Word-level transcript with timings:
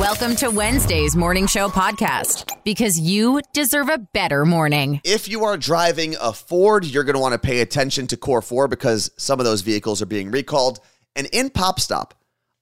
Welcome 0.00 0.34
to 0.36 0.48
Wednesday's 0.48 1.14
Morning 1.14 1.46
Show 1.46 1.68
podcast 1.68 2.50
because 2.64 2.98
you 2.98 3.42
deserve 3.52 3.90
a 3.90 3.98
better 3.98 4.46
morning. 4.46 5.02
If 5.04 5.28
you 5.28 5.44
are 5.44 5.58
driving 5.58 6.16
a 6.18 6.32
Ford, 6.32 6.86
you're 6.86 7.04
going 7.04 7.16
to 7.16 7.20
want 7.20 7.34
to 7.34 7.38
pay 7.38 7.60
attention 7.60 8.06
to 8.06 8.16
Core 8.16 8.40
4 8.40 8.66
because 8.66 9.10
some 9.18 9.40
of 9.40 9.44
those 9.44 9.60
vehicles 9.60 10.00
are 10.00 10.06
being 10.06 10.30
recalled. 10.30 10.80
And 11.14 11.26
in 11.34 11.50
Pop 11.50 11.78
Stop, 11.78 12.14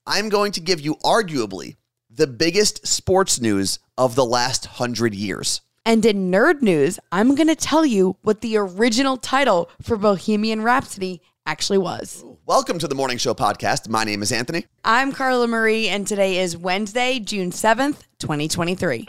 I'm 0.04 0.30
going 0.30 0.50
to 0.50 0.60
give 0.60 0.80
you 0.80 0.96
arguably 1.04 1.76
the 2.10 2.26
biggest 2.26 2.84
sports 2.88 3.40
news 3.40 3.78
of 3.96 4.16
the 4.16 4.24
last 4.24 4.66
hundred 4.66 5.14
years. 5.14 5.60
And 5.86 6.04
in 6.04 6.32
nerd 6.32 6.60
news, 6.60 6.98
I'm 7.12 7.36
going 7.36 7.46
to 7.46 7.54
tell 7.54 7.86
you 7.86 8.16
what 8.22 8.40
the 8.40 8.56
original 8.56 9.16
title 9.16 9.70
for 9.80 9.96
Bohemian 9.96 10.62
Rhapsody 10.62 11.22
actually 11.46 11.78
was. 11.78 12.24
Welcome 12.48 12.78
to 12.78 12.88
the 12.88 12.94
Morning 12.94 13.18
Show 13.18 13.34
podcast. 13.34 13.90
My 13.90 14.04
name 14.04 14.22
is 14.22 14.32
Anthony. 14.32 14.64
I'm 14.82 15.12
Carla 15.12 15.46
Marie, 15.46 15.88
and 15.88 16.06
today 16.06 16.38
is 16.38 16.56
Wednesday, 16.56 17.20
June 17.20 17.50
7th, 17.50 18.04
2023. 18.20 19.06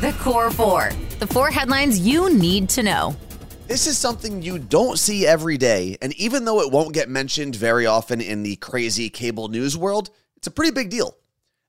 The 0.00 0.16
Core 0.18 0.50
Four, 0.50 0.90
the 1.20 1.28
four 1.28 1.52
headlines 1.52 2.00
you 2.00 2.34
need 2.34 2.68
to 2.70 2.82
know. 2.82 3.14
This 3.68 3.86
is 3.86 3.96
something 3.96 4.42
you 4.42 4.58
don't 4.58 4.98
see 4.98 5.24
every 5.24 5.56
day, 5.56 5.98
and 6.02 6.12
even 6.14 6.44
though 6.44 6.60
it 6.60 6.72
won't 6.72 6.94
get 6.94 7.08
mentioned 7.08 7.54
very 7.54 7.86
often 7.86 8.20
in 8.20 8.42
the 8.42 8.56
crazy 8.56 9.08
cable 9.08 9.46
news 9.46 9.76
world, 9.76 10.10
it's 10.36 10.48
a 10.48 10.50
pretty 10.50 10.72
big 10.72 10.90
deal. 10.90 11.16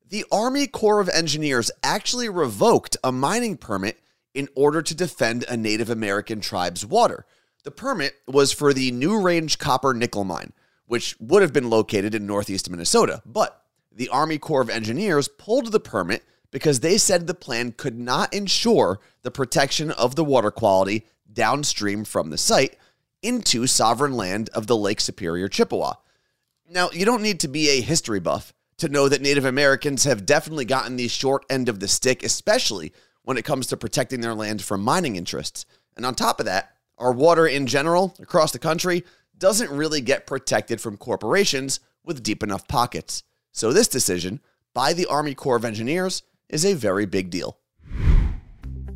The 0.10 0.26
Army 0.32 0.66
Corps 0.66 1.02
of 1.02 1.10
Engineers 1.10 1.70
actually 1.84 2.30
revoked 2.30 2.98
a 3.04 3.12
mining 3.12 3.58
permit 3.58 3.99
in 4.34 4.49
order 4.55 4.82
to 4.82 4.96
defend 4.96 5.46
a 5.48 5.55
Native 5.55 5.91
American 5.91 6.41
tribe's 6.41 6.84
water. 6.84 7.27
The 7.63 7.70
permit 7.70 8.16
was 8.27 8.52
for 8.52 8.74
the 8.74 8.90
New 8.90 9.21
Range 9.21 9.55
Copper 9.60 9.94
Nickel 9.94 10.24
Mine, 10.24 10.52
which 10.89 11.16
would 11.20 11.43
have 11.43 11.53
been 11.53 11.70
located 11.70 12.16
in 12.16 12.25
northeast 12.25 12.67
Minnesota. 12.67 13.21
But 13.23 13.63
the 13.91 14.09
Army 14.09 14.39
Corps 14.39 14.63
of 14.63 14.71
Engineers 14.71 15.27
pulled 15.27 15.71
the 15.71 15.79
permit 15.79 16.23
because 16.49 16.79
they 16.79 16.98
said 16.98 17.27
the 17.27 17.35
plan 17.35 17.73
could 17.73 17.99
not 17.99 18.34
ensure 18.34 18.99
the 19.21 19.29
protection 19.29 19.91
of 19.91 20.15
the 20.15 20.23
water 20.23 20.49
quality 20.49 21.05
downstream 21.31 22.05
from 22.05 22.31
the 22.31 22.40
site 22.40 22.76
into 23.21 23.68
sovereign 23.68 24.13
land 24.13 24.49
of 24.55 24.65
the 24.65 24.76
Lake 24.76 24.99
Superior 24.99 25.48
Chippewa. 25.48 25.93
Now, 26.68 26.90
you 26.91 27.05
don't 27.05 27.21
need 27.21 27.40
to 27.41 27.48
be 27.48 27.70
a 27.70 27.81
history 27.81 28.20
buff 28.20 28.51
to 28.77 28.90
know 28.90 29.07
that 29.09 29.21
Native 29.21 29.46
Americans 29.46 30.05
have 30.05 30.26
definitely 30.26 30.65
gotten 30.65 30.96
the 30.96 31.07
short 31.07 31.46
end 31.51 31.70
of 31.70 31.79
the 31.79 31.87
stick, 31.87 32.24
especially 32.24 32.93
when 33.21 33.37
it 33.37 33.46
comes 33.46 33.68
to 33.68 33.77
protecting 33.77 34.21
their 34.21 34.34
land 34.34 34.63
from 34.63 34.81
mining 34.81 35.18
interests. 35.18 35.68
And 35.96 36.03
on 36.03 36.15
top 36.15 36.40
of 36.40 36.48
that, 36.48 36.71
our 36.98 37.12
water 37.12 37.46
in 37.46 37.68
general 37.68 38.15
across 38.20 38.51
the 38.51 38.57
country 38.57 39.03
doesn't 39.40 39.71
really 39.71 40.01
get 40.01 40.27
protected 40.27 40.79
from 40.79 40.98
corporations 40.98 41.79
with 42.04 42.23
deep 42.23 42.43
enough 42.43 42.68
pockets. 42.68 43.23
So, 43.51 43.73
this 43.73 43.87
decision 43.87 44.41
by 44.73 44.93
the 44.93 45.05
Army 45.07 45.34
Corps 45.34 45.55
of 45.55 45.65
Engineers 45.65 46.23
is 46.49 46.65
a 46.65 46.73
very 46.73 47.05
big 47.05 47.29
deal. 47.29 47.57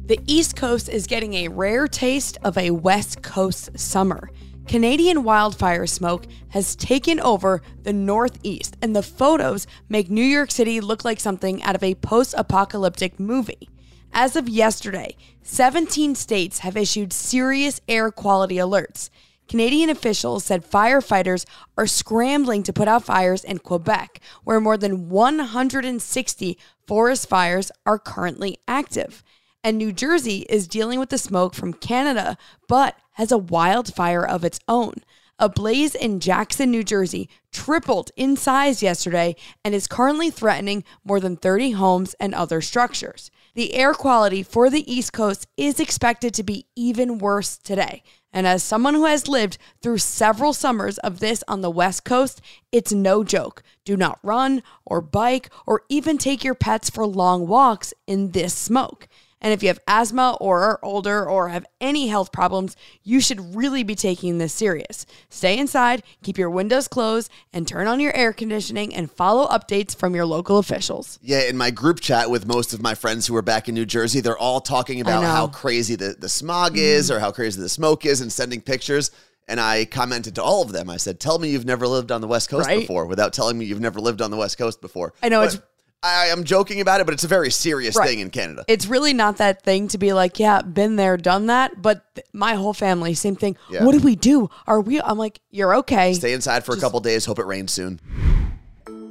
The 0.06 0.20
East 0.28 0.56
Coast 0.56 0.90
is 0.90 1.08
getting 1.08 1.34
a 1.34 1.48
rare 1.48 1.88
taste 1.88 2.38
of 2.44 2.58
a 2.58 2.72
West 2.72 3.22
Coast 3.24 3.80
summer. 3.80 4.30
Canadian 4.68 5.24
wildfire 5.24 5.88
smoke 5.88 6.26
has 6.50 6.76
taken 6.76 7.20
over 7.20 7.62
the 7.84 7.94
Northeast, 7.94 8.78
and 8.82 8.96
the 8.96 9.04
photos 9.04 9.68
make 9.90 10.10
New 10.10 10.24
York 10.24 10.52
City 10.52 10.80
look 10.80 11.04
like 11.04 11.20
something 11.20 11.62
out 11.64 11.76
of 11.76 11.84
a 11.84 11.96
post 11.96 12.34
apocalyptic 12.38 13.20
movie. 13.20 13.70
As 14.14 14.36
of 14.36 14.48
yesterday, 14.48 15.16
17 15.42 16.16
states 16.16 16.60
have 16.60 16.78
issued 16.78 17.12
serious 17.12 17.82
air 17.88 18.12
quality 18.12 18.56
alerts. 18.56 19.10
Canadian 19.48 19.90
officials 19.90 20.44
said 20.44 20.70
firefighters 20.70 21.46
are 21.78 21.88
scrambling 21.88 22.64
to 22.64 22.74
put 22.74 22.88
out 22.88 23.04
fires 23.04 23.44
in 23.44 23.60
Quebec, 23.60 24.20
where 24.44 24.60
more 24.60 24.78
than 24.78 25.10
160 25.10 26.58
forest 26.88 27.30
fires 27.30 27.72
are 27.86 28.00
currently 28.00 28.58
active. 28.68 29.24
And 29.64 29.78
New 29.78 29.94
Jersey 29.94 30.46
is 30.50 30.68
dealing 30.68 31.00
with 31.00 31.10
the 31.10 31.18
smoke 31.18 31.56
from 31.56 31.74
Canada, 31.74 32.38
but 32.68 32.98
has 33.14 33.32
a 33.32 33.38
wildfire 33.38 34.26
of 34.26 34.44
its 34.44 34.60
own. 34.68 34.96
A 35.40 35.50
blaze 35.50 35.96
in 35.96 36.20
Jackson, 36.20 36.70
New 36.70 36.84
Jersey 36.84 37.30
tripled 37.52 38.12
in 38.16 38.38
size 38.38 38.84
yesterday 38.84 39.36
and 39.64 39.74
is 39.74 39.88
currently 39.88 40.30
threatening 40.30 40.84
more 41.04 41.20
than 41.20 41.38
30 41.38 41.72
homes 41.72 42.14
and 42.20 42.34
other 42.34 42.62
structures. 42.62 43.32
The 43.56 43.74
air 43.74 43.94
quality 43.94 44.44
for 44.44 44.70
the 44.70 44.90
East 44.92 45.12
Coast 45.12 45.48
is 45.58 45.80
expected 45.80 46.34
to 46.36 46.44
be 46.44 46.68
even 46.76 47.18
worse 47.18 47.58
today. 47.58 48.04
And 48.34 48.48
as 48.48 48.64
someone 48.64 48.96
who 48.96 49.06
has 49.06 49.28
lived 49.28 49.60
through 49.82 50.00
several 50.00 50.54
summers 50.54 50.98
of 50.98 51.20
this 51.20 51.44
on 51.48 51.62
the 51.62 51.70
West 51.70 52.04
Coast, 52.04 52.42
it's 52.72 52.92
no 52.92 53.24
joke. 53.24 53.62
Do 53.86 53.96
not 53.96 54.18
run 54.24 54.64
or 54.86 55.02
bike 55.02 55.52
or 55.68 55.84
even 55.88 56.18
take 56.18 56.44
your 56.44 56.56
pets 56.56 56.90
for 56.90 57.06
long 57.06 57.48
walks 57.48 57.94
in 58.08 58.32
this 58.32 58.56
smoke. 58.56 59.08
And 59.44 59.52
if 59.52 59.62
you 59.62 59.68
have 59.68 59.80
asthma 59.88 60.38
or 60.40 60.62
are 60.62 60.80
older 60.82 61.30
or 61.30 61.50
have 61.50 61.66
any 61.82 62.08
health 62.08 62.32
problems, 62.32 62.78
you 63.04 63.20
should 63.20 63.54
really 63.54 63.84
be 63.84 63.94
taking 63.94 64.38
this 64.38 64.54
serious. 64.54 65.06
Stay 65.30 65.58
inside, 65.58 66.02
keep 66.24 66.38
your 66.38 66.50
windows 66.50 66.88
closed, 66.88 67.30
and 67.52 67.68
turn 67.68 67.88
on 67.88 68.00
your 68.00 68.16
air 68.16 68.32
conditioning 68.32 68.96
and 68.96 69.12
follow 69.12 69.46
updates 69.48 69.94
from 69.94 70.16
your 70.16 70.26
local 70.26 70.60
officials. 70.60 71.20
Yeah, 71.22 71.42
in 71.42 71.58
my 71.58 71.72
group 71.72 72.00
chat 72.00 72.32
with 72.32 72.48
most 72.48 72.74
of 72.74 72.82
my 72.82 72.96
friends 72.96 73.28
who 73.28 73.36
are 73.36 73.42
back 73.42 73.68
in 73.68 73.76
New 73.76 73.86
Jersey, 73.86 74.22
they're 74.22 74.38
all 74.38 74.62
talking 74.62 75.02
about 75.02 75.24
how 75.24 75.48
crazy 75.48 75.96
the, 75.96 76.16
the 76.18 76.30
smog 76.30 76.78
is 76.78 77.12
mm. 77.12 77.16
or 77.16 77.20
how 77.20 77.32
crazy 77.32 77.62
the 77.62 77.70
smoke 77.70 78.06
is 78.06 78.22
and 78.22 78.32
sending 78.32 78.62
pictures. 78.62 79.12
And 79.46 79.60
I 79.60 79.84
commented 79.84 80.36
to 80.36 80.44
all 80.44 80.62
of 80.62 80.72
them. 80.72 80.90
I 80.90 80.96
said, 80.96 81.20
Tell 81.20 81.38
me 81.38 81.50
you've 81.50 81.66
never 81.66 81.86
lived 81.86 82.14
on 82.14 82.22
the 82.22 82.28
West 82.28 82.50
Coast 82.50 82.66
Right? 82.66 82.80
before 82.80 83.06
without 83.08 83.34
telling 83.34 83.58
me 83.58 83.66
you've 83.66 83.82
never 83.82 84.00
lived 84.00 84.22
on 84.22 84.32
the 84.32 84.38
West 84.38 84.58
Coast 84.58 84.80
before. 84.80 85.14
I 85.22 85.28
know, 85.28 85.42
But 85.42 85.54
it's- 85.56 85.68
I 86.04 86.28
am 86.28 86.44
joking 86.44 86.82
about 86.82 87.00
it, 87.00 87.06
but 87.06 87.14
it's 87.14 87.24
a 87.24 87.30
very 87.30 87.50
serious 87.50 87.96
Right. 87.96 88.10
thing 88.10 88.20
in 88.20 88.30
Canada. 88.30 88.66
It's 88.68 88.88
really 88.88 89.14
not 89.14 89.38
that 89.38 89.64
thing 89.64 89.88
to 89.88 89.98
be 89.98 90.12
like, 90.12 90.38
yeah, 90.38 90.62
been 90.62 90.98
there, 90.98 91.16
done 91.16 91.46
that. 91.48 91.82
But 91.82 92.04
th- 92.16 92.28
my 92.34 92.56
whole 92.56 92.74
family, 92.74 93.14
same 93.14 93.38
thing. 93.38 93.56
Yeah. 93.70 93.86
What 93.86 93.94
do 93.94 94.00
we 94.00 94.18
do? 94.18 94.50
Are 94.68 94.82
we? 94.82 95.00
I'm 95.02 95.18
like, 95.18 95.40
you're 95.50 95.74
okay. 95.78 96.14
Stay 96.14 96.34
inside 96.34 96.66
for 96.66 96.76
a 96.76 96.80
couple 96.80 97.00
days. 97.00 97.24
Hope 97.26 97.40
it 97.40 97.46
rains 97.46 97.72
soon. 97.72 98.02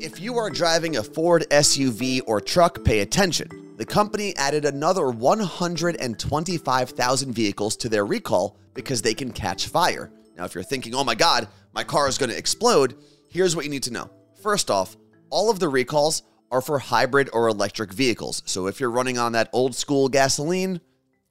If 0.01 0.21
you 0.21 0.37
are 0.37 0.51
driving 0.51 0.97
a 0.97 1.03
Ford 1.03 1.47
SUV 1.51 2.21
or 2.27 2.41
truck, 2.41 2.85
pay 2.85 3.01
attention. 3.01 3.49
The 3.79 3.87
company 3.87 4.37
added 4.37 4.65
another 4.67 5.09
125,000 5.11 7.33
vehicles 7.33 7.77
to 7.77 7.89
their 7.89 8.05
recall 8.05 8.59
because 8.75 9.01
they 9.03 9.15
can 9.15 9.31
catch 9.33 9.69
fire. 9.69 10.11
Now, 10.37 10.45
if 10.45 10.55
you're 10.55 10.63
thinking, 10.65 10.95
oh 10.95 11.05
my 11.05 11.15
God, 11.15 11.49
my 11.73 11.85
car 11.85 12.07
is 12.09 12.19
going 12.19 12.31
to 12.31 12.37
explode, 12.37 12.97
here's 13.29 13.57
what 13.57 13.65
you 13.65 13.71
need 13.71 13.83
to 13.85 13.93
know. 13.93 14.11
First 14.43 14.71
off, 14.71 14.97
all 15.31 15.49
of 15.51 15.59
the 15.59 15.69
recalls 15.69 16.23
are 16.53 16.61
for 16.61 16.79
hybrid 16.79 17.31
or 17.33 17.49
electric 17.49 17.93
vehicles. 17.93 18.43
So 18.45 18.67
if 18.67 18.79
you're 18.79 18.91
running 18.91 19.19
on 19.19 19.33
that 19.33 19.49
old 19.53 19.75
school 19.75 20.09
gasoline, 20.09 20.81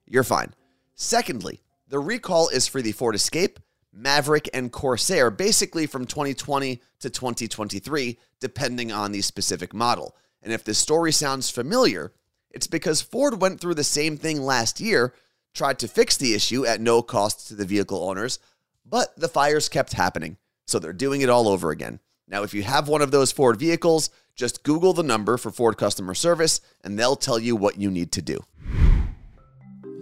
you're 0.07 0.23
fine. 0.23 0.53
Secondly, 0.95 1.61
the 1.87 1.99
recall 1.99 2.49
is 2.49 2.67
for 2.67 2.81
the 2.81 2.91
Ford 2.91 3.15
Escape, 3.15 3.59
Maverick, 3.93 4.49
and 4.53 4.71
Corsair, 4.71 5.29
basically 5.29 5.85
from 5.85 6.05
2020 6.05 6.81
to 7.01 7.09
2023, 7.09 8.17
depending 8.39 8.91
on 8.91 9.11
the 9.11 9.21
specific 9.21 9.73
model. 9.73 10.15
And 10.41 10.51
if 10.51 10.63
this 10.63 10.79
story 10.79 11.11
sounds 11.11 11.51
familiar, 11.51 12.11
it's 12.49 12.67
because 12.67 13.01
Ford 13.01 13.41
went 13.41 13.61
through 13.61 13.75
the 13.75 13.83
same 13.83 14.17
thing 14.17 14.41
last 14.41 14.79
year, 14.79 15.13
tried 15.53 15.77
to 15.79 15.87
fix 15.87 16.17
the 16.17 16.33
issue 16.33 16.65
at 16.65 16.81
no 16.81 17.01
cost 17.01 17.47
to 17.47 17.55
the 17.55 17.65
vehicle 17.65 18.03
owners, 18.03 18.39
but 18.85 19.15
the 19.17 19.29
fires 19.29 19.69
kept 19.69 19.93
happening. 19.93 20.37
So 20.65 20.79
they're 20.79 20.93
doing 20.93 21.21
it 21.21 21.29
all 21.29 21.47
over 21.47 21.69
again. 21.69 21.99
Now, 22.27 22.43
if 22.43 22.53
you 22.53 22.63
have 22.63 22.87
one 22.87 23.01
of 23.01 23.11
those 23.11 23.31
Ford 23.31 23.59
vehicles, 23.59 24.09
just 24.35 24.63
Google 24.63 24.93
the 24.93 25.03
number 25.03 25.37
for 25.37 25.51
Ford 25.51 25.77
customer 25.77 26.13
service 26.13 26.61
and 26.83 26.97
they'll 26.97 27.15
tell 27.15 27.39
you 27.39 27.55
what 27.55 27.77
you 27.77 27.91
need 27.91 28.11
to 28.13 28.21
do. 28.21 28.39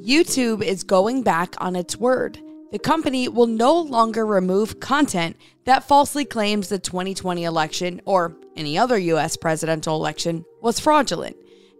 YouTube 0.02 0.64
is 0.64 0.84
going 0.84 1.24
back 1.24 1.56
on 1.60 1.76
its 1.76 1.98
word. 1.98 2.40
The 2.72 2.80
company 2.80 3.28
will 3.28 3.48
no 3.48 3.80
longer 3.80 4.26
remove 4.26 4.80
content 4.80 5.36
that 5.66 5.88
falsely 5.88 6.24
claims 6.24 6.70
the 6.70 6.80
2020 6.80 7.44
election 7.44 8.02
or 8.06 8.36
any 8.56 8.78
other 8.78 8.98
US 8.98 9.36
presidential 9.36 9.96
election 9.96 10.46
was 10.62 10.80
fraudulent. 10.80 11.36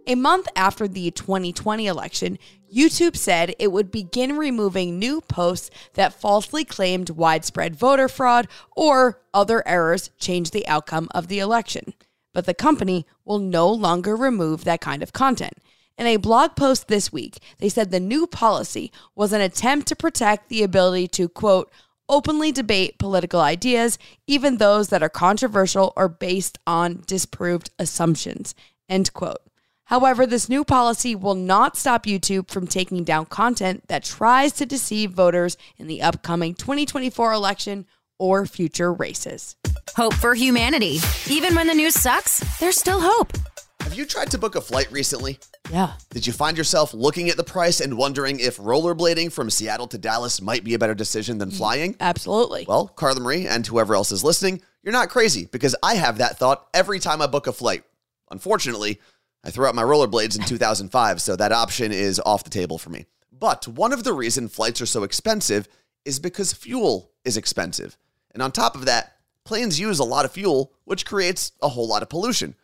A 0.06 0.14
month 0.16 0.48
after 0.56 0.88
the 0.88 1.10
2020 1.12 1.86
election, 1.86 2.38
YouTube 2.74 3.16
said 3.16 3.54
it 3.58 3.70
would 3.70 3.90
begin 3.90 4.36
removing 4.36 4.98
new 4.98 5.20
posts 5.20 5.70
that 5.94 6.12
falsely 6.12 6.64
claimed 6.64 7.10
widespread 7.10 7.76
voter 7.76 8.08
fraud 8.08 8.48
or 8.74 9.20
other 9.32 9.66
errors 9.68 10.10
changed 10.18 10.52
the 10.52 10.66
outcome 10.66 11.08
of 11.14 11.28
the 11.28 11.38
election. 11.38 11.94
But 12.32 12.46
the 12.46 12.54
company 12.54 13.06
will 13.24 13.38
no 13.38 13.70
longer 13.70 14.14
remove 14.16 14.64
that 14.64 14.80
kind 14.80 15.02
of 15.02 15.12
content. 15.12 15.54
In 15.98 16.06
a 16.06 16.16
blog 16.16 16.56
post 16.56 16.88
this 16.88 17.12
week, 17.12 17.38
they 17.58 17.68
said 17.68 17.90
the 17.90 18.00
new 18.00 18.26
policy 18.26 18.90
was 19.14 19.32
an 19.32 19.40
attempt 19.40 19.88
to 19.88 19.96
protect 19.96 20.48
the 20.48 20.62
ability 20.62 21.08
to, 21.08 21.28
quote, 21.28 21.70
openly 22.08 22.50
debate 22.50 22.98
political 22.98 23.40
ideas, 23.40 23.98
even 24.26 24.56
those 24.56 24.88
that 24.88 25.02
are 25.02 25.08
controversial 25.08 25.92
or 25.96 26.08
based 26.08 26.58
on 26.66 27.02
disproved 27.06 27.70
assumptions, 27.78 28.54
end 28.88 29.12
quote. 29.12 29.42
However, 29.84 30.24
this 30.24 30.48
new 30.48 30.64
policy 30.64 31.14
will 31.16 31.34
not 31.34 31.76
stop 31.76 32.06
YouTube 32.06 32.48
from 32.48 32.66
taking 32.66 33.02
down 33.02 33.26
content 33.26 33.88
that 33.88 34.04
tries 34.04 34.52
to 34.52 34.64
deceive 34.64 35.10
voters 35.10 35.56
in 35.78 35.88
the 35.88 36.00
upcoming 36.00 36.54
2024 36.54 37.32
election 37.32 37.86
or 38.20 38.46
future 38.46 38.92
races. 38.92 39.56
Hope 39.96 40.14
for 40.14 40.34
humanity. 40.34 40.98
Even 41.28 41.54
when 41.56 41.66
the 41.66 41.74
news 41.74 41.94
sucks, 41.94 42.38
there's 42.60 42.78
still 42.78 43.00
hope. 43.00 43.32
Have 43.80 43.94
you 43.94 44.04
tried 44.04 44.30
to 44.30 44.38
book 44.38 44.54
a 44.54 44.60
flight 44.60 44.92
recently? 44.92 45.38
Yeah. 45.70 45.94
Did 46.10 46.26
you 46.26 46.32
find 46.32 46.56
yourself 46.56 46.94
looking 46.94 47.28
at 47.28 47.36
the 47.36 47.44
price 47.44 47.80
and 47.80 47.96
wondering 47.96 48.38
if 48.38 48.58
rollerblading 48.58 49.32
from 49.32 49.50
Seattle 49.50 49.88
to 49.88 49.98
Dallas 49.98 50.40
might 50.40 50.62
be 50.62 50.74
a 50.74 50.78
better 50.78 50.94
decision 50.94 51.38
than 51.38 51.50
mm, 51.50 51.56
flying? 51.56 51.96
Absolutely. 51.98 52.66
Well, 52.68 52.86
Carla 52.88 53.20
Marie 53.20 53.48
and 53.48 53.66
whoever 53.66 53.94
else 53.94 54.12
is 54.12 54.22
listening, 54.22 54.62
you're 54.82 54.92
not 54.92 55.08
crazy 55.08 55.46
because 55.50 55.74
I 55.82 55.94
have 55.94 56.18
that 56.18 56.38
thought 56.38 56.68
every 56.74 57.00
time 57.00 57.20
I 57.20 57.26
book 57.26 57.46
a 57.46 57.52
flight. 57.52 57.82
Unfortunately, 58.30 59.00
I 59.42 59.50
threw 59.50 59.66
out 59.66 59.74
my 59.74 59.82
rollerblades 59.82 60.38
in 60.38 60.44
2005, 60.44 61.22
so 61.22 61.34
that 61.34 61.50
option 61.50 61.92
is 61.92 62.20
off 62.24 62.44
the 62.44 62.50
table 62.50 62.78
for 62.78 62.90
me. 62.90 63.06
But 63.32 63.66
one 63.66 63.92
of 63.92 64.04
the 64.04 64.12
reasons 64.12 64.54
flights 64.54 64.80
are 64.82 64.86
so 64.86 65.02
expensive 65.02 65.66
is 66.04 66.18
because 66.18 66.52
fuel 66.52 67.10
is 67.24 67.36
expensive. 67.36 67.96
And 68.32 68.42
on 68.42 68.52
top 68.52 68.74
of 68.74 68.86
that, 68.86 69.16
planes 69.44 69.80
use 69.80 69.98
a 69.98 70.04
lot 70.04 70.24
of 70.24 70.32
fuel, 70.32 70.72
which 70.84 71.06
creates 71.06 71.52
a 71.62 71.68
whole 71.68 71.88
lot 71.88 72.02
of 72.02 72.08
pollution. 72.08 72.54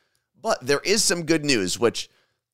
But 0.40 0.64
there 0.64 0.80
is 0.84 1.02
some 1.02 1.24
good 1.24 1.44
news, 1.44 1.78
which 1.78 2.08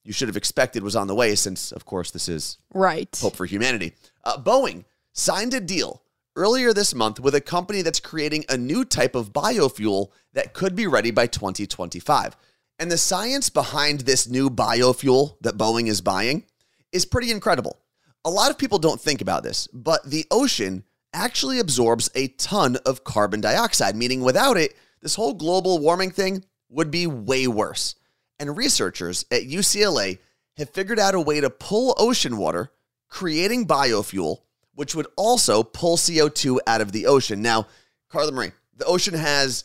you 0.04 0.12
should 0.12 0.28
have 0.28 0.36
expected 0.36 0.82
was 0.82 0.96
on 0.96 1.06
the 1.06 1.14
way, 1.14 1.34
since, 1.34 1.72
of 1.72 1.84
course, 1.84 2.10
this 2.10 2.28
is 2.28 2.58
right. 2.72 3.16
Hope 3.20 3.36
for 3.36 3.46
Humanity. 3.46 3.94
Uh, 4.24 4.36
Boeing 4.36 4.84
signed 5.12 5.54
a 5.54 5.60
deal 5.60 6.02
earlier 6.34 6.72
this 6.72 6.94
month 6.94 7.20
with 7.20 7.34
a 7.34 7.40
company 7.40 7.82
that's 7.82 8.00
creating 8.00 8.44
a 8.48 8.56
new 8.56 8.84
type 8.84 9.14
of 9.14 9.32
biofuel 9.32 10.08
that 10.32 10.54
could 10.54 10.74
be 10.74 10.86
ready 10.86 11.10
by 11.10 11.26
2025. 11.26 12.36
And 12.78 12.90
the 12.90 12.98
science 12.98 13.50
behind 13.50 14.00
this 14.00 14.28
new 14.28 14.50
biofuel 14.50 15.36
that 15.42 15.58
Boeing 15.58 15.88
is 15.88 16.00
buying 16.00 16.44
is 16.90 17.04
pretty 17.04 17.30
incredible. 17.30 17.78
A 18.24 18.30
lot 18.30 18.50
of 18.50 18.58
people 18.58 18.78
don't 18.78 19.00
think 19.00 19.20
about 19.20 19.42
this, 19.42 19.66
but 19.72 20.04
the 20.04 20.26
ocean 20.30 20.84
actually 21.12 21.58
absorbs 21.58 22.10
a 22.14 22.28
ton 22.28 22.76
of 22.86 23.04
carbon 23.04 23.40
dioxide, 23.40 23.96
meaning 23.96 24.22
without 24.22 24.56
it, 24.56 24.74
this 25.00 25.14
whole 25.14 25.34
global 25.34 25.78
warming 25.78 26.10
thing 26.10 26.44
would 26.68 26.90
be 26.90 27.06
way 27.06 27.46
worse. 27.46 27.94
And 28.38 28.56
researchers 28.56 29.24
at 29.30 29.42
UCLA 29.42 30.18
have 30.56 30.70
figured 30.70 30.98
out 30.98 31.14
a 31.14 31.20
way 31.20 31.40
to 31.40 31.50
pull 31.50 31.94
ocean 31.98 32.36
water, 32.36 32.72
creating 33.08 33.66
biofuel, 33.66 34.38
which 34.74 34.94
would 34.94 35.06
also 35.16 35.62
pull 35.62 35.96
CO2 35.96 36.58
out 36.66 36.80
of 36.80 36.92
the 36.92 37.06
ocean. 37.06 37.42
Now, 37.42 37.66
Carla 38.08 38.32
Marie, 38.32 38.52
the 38.76 38.84
ocean 38.84 39.14
has 39.14 39.64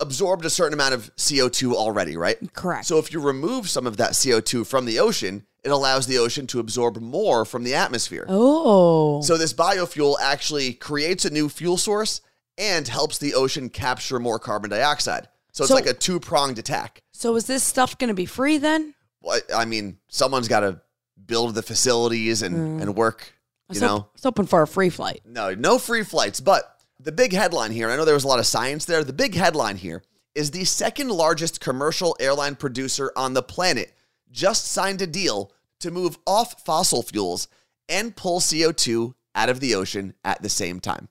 absorbed 0.00 0.44
a 0.44 0.50
certain 0.50 0.74
amount 0.74 0.94
of 0.94 1.14
CO2 1.16 1.72
already, 1.74 2.16
right? 2.16 2.36
Correct. 2.52 2.86
So 2.86 2.98
if 2.98 3.12
you 3.12 3.20
remove 3.20 3.68
some 3.68 3.86
of 3.86 3.96
that 3.98 4.12
CO2 4.12 4.66
from 4.66 4.84
the 4.84 4.98
ocean, 4.98 5.46
it 5.62 5.70
allows 5.70 6.06
the 6.06 6.18
ocean 6.18 6.46
to 6.48 6.60
absorb 6.60 6.96
more 7.00 7.44
from 7.44 7.64
the 7.64 7.74
atmosphere. 7.74 8.26
Oh. 8.28 9.22
So 9.22 9.36
this 9.36 9.52
biofuel 9.54 10.16
actually 10.20 10.74
creates 10.74 11.24
a 11.24 11.30
new 11.30 11.48
fuel 11.48 11.76
source 11.78 12.20
and 12.58 12.86
helps 12.86 13.18
the 13.18 13.34
ocean 13.34 13.68
capture 13.70 14.18
more 14.20 14.38
carbon 14.38 14.70
dioxide. 14.70 15.28
So 15.52 15.64
it's 15.64 15.68
So- 15.68 15.74
like 15.74 15.86
a 15.86 15.94
two-pronged 15.94 16.58
attack. 16.58 17.02
So 17.12 17.34
is 17.36 17.46
this 17.46 17.62
stuff 17.62 17.96
going 17.96 18.08
to 18.08 18.14
be 18.14 18.26
free 18.26 18.58
then? 18.58 18.94
Well, 19.22 19.40
I 19.54 19.64
mean, 19.64 19.98
someone's 20.08 20.48
got 20.48 20.60
to 20.60 20.80
build 21.24 21.54
the 21.54 21.62
facilities 21.62 22.42
and, 22.42 22.80
mm. 22.80 22.82
and 22.82 22.94
work, 22.96 23.22
you 23.22 23.32
I 23.70 23.72
was 23.72 23.80
know. 23.80 23.88
hop- 23.88 24.06
I 24.08 24.12
was 24.14 24.22
hoping 24.24 24.46
for 24.46 24.62
a 24.62 24.66
free 24.66 24.90
flight. 24.90 25.22
No, 25.24 25.54
no 25.54 25.78
free 25.78 26.02
flights. 26.02 26.40
But 26.40 26.73
the 27.04 27.12
big 27.12 27.32
headline 27.32 27.70
here, 27.70 27.90
I 27.90 27.96
know 27.96 28.04
there 28.04 28.14
was 28.14 28.24
a 28.24 28.28
lot 28.28 28.38
of 28.38 28.46
science 28.46 28.86
there. 28.86 29.04
The 29.04 29.12
big 29.12 29.34
headline 29.34 29.76
here 29.76 30.02
is 30.34 30.50
the 30.50 30.64
second 30.64 31.10
largest 31.10 31.60
commercial 31.60 32.16
airline 32.18 32.56
producer 32.56 33.12
on 33.14 33.34
the 33.34 33.42
planet 33.42 33.92
just 34.30 34.66
signed 34.66 35.00
a 35.02 35.06
deal 35.06 35.52
to 35.80 35.90
move 35.90 36.18
off 36.26 36.64
fossil 36.64 37.02
fuels 37.02 37.46
and 37.88 38.16
pull 38.16 38.40
CO2 38.40 39.14
out 39.34 39.48
of 39.50 39.60
the 39.60 39.74
ocean 39.74 40.14
at 40.24 40.42
the 40.42 40.48
same 40.48 40.80
time. 40.80 41.08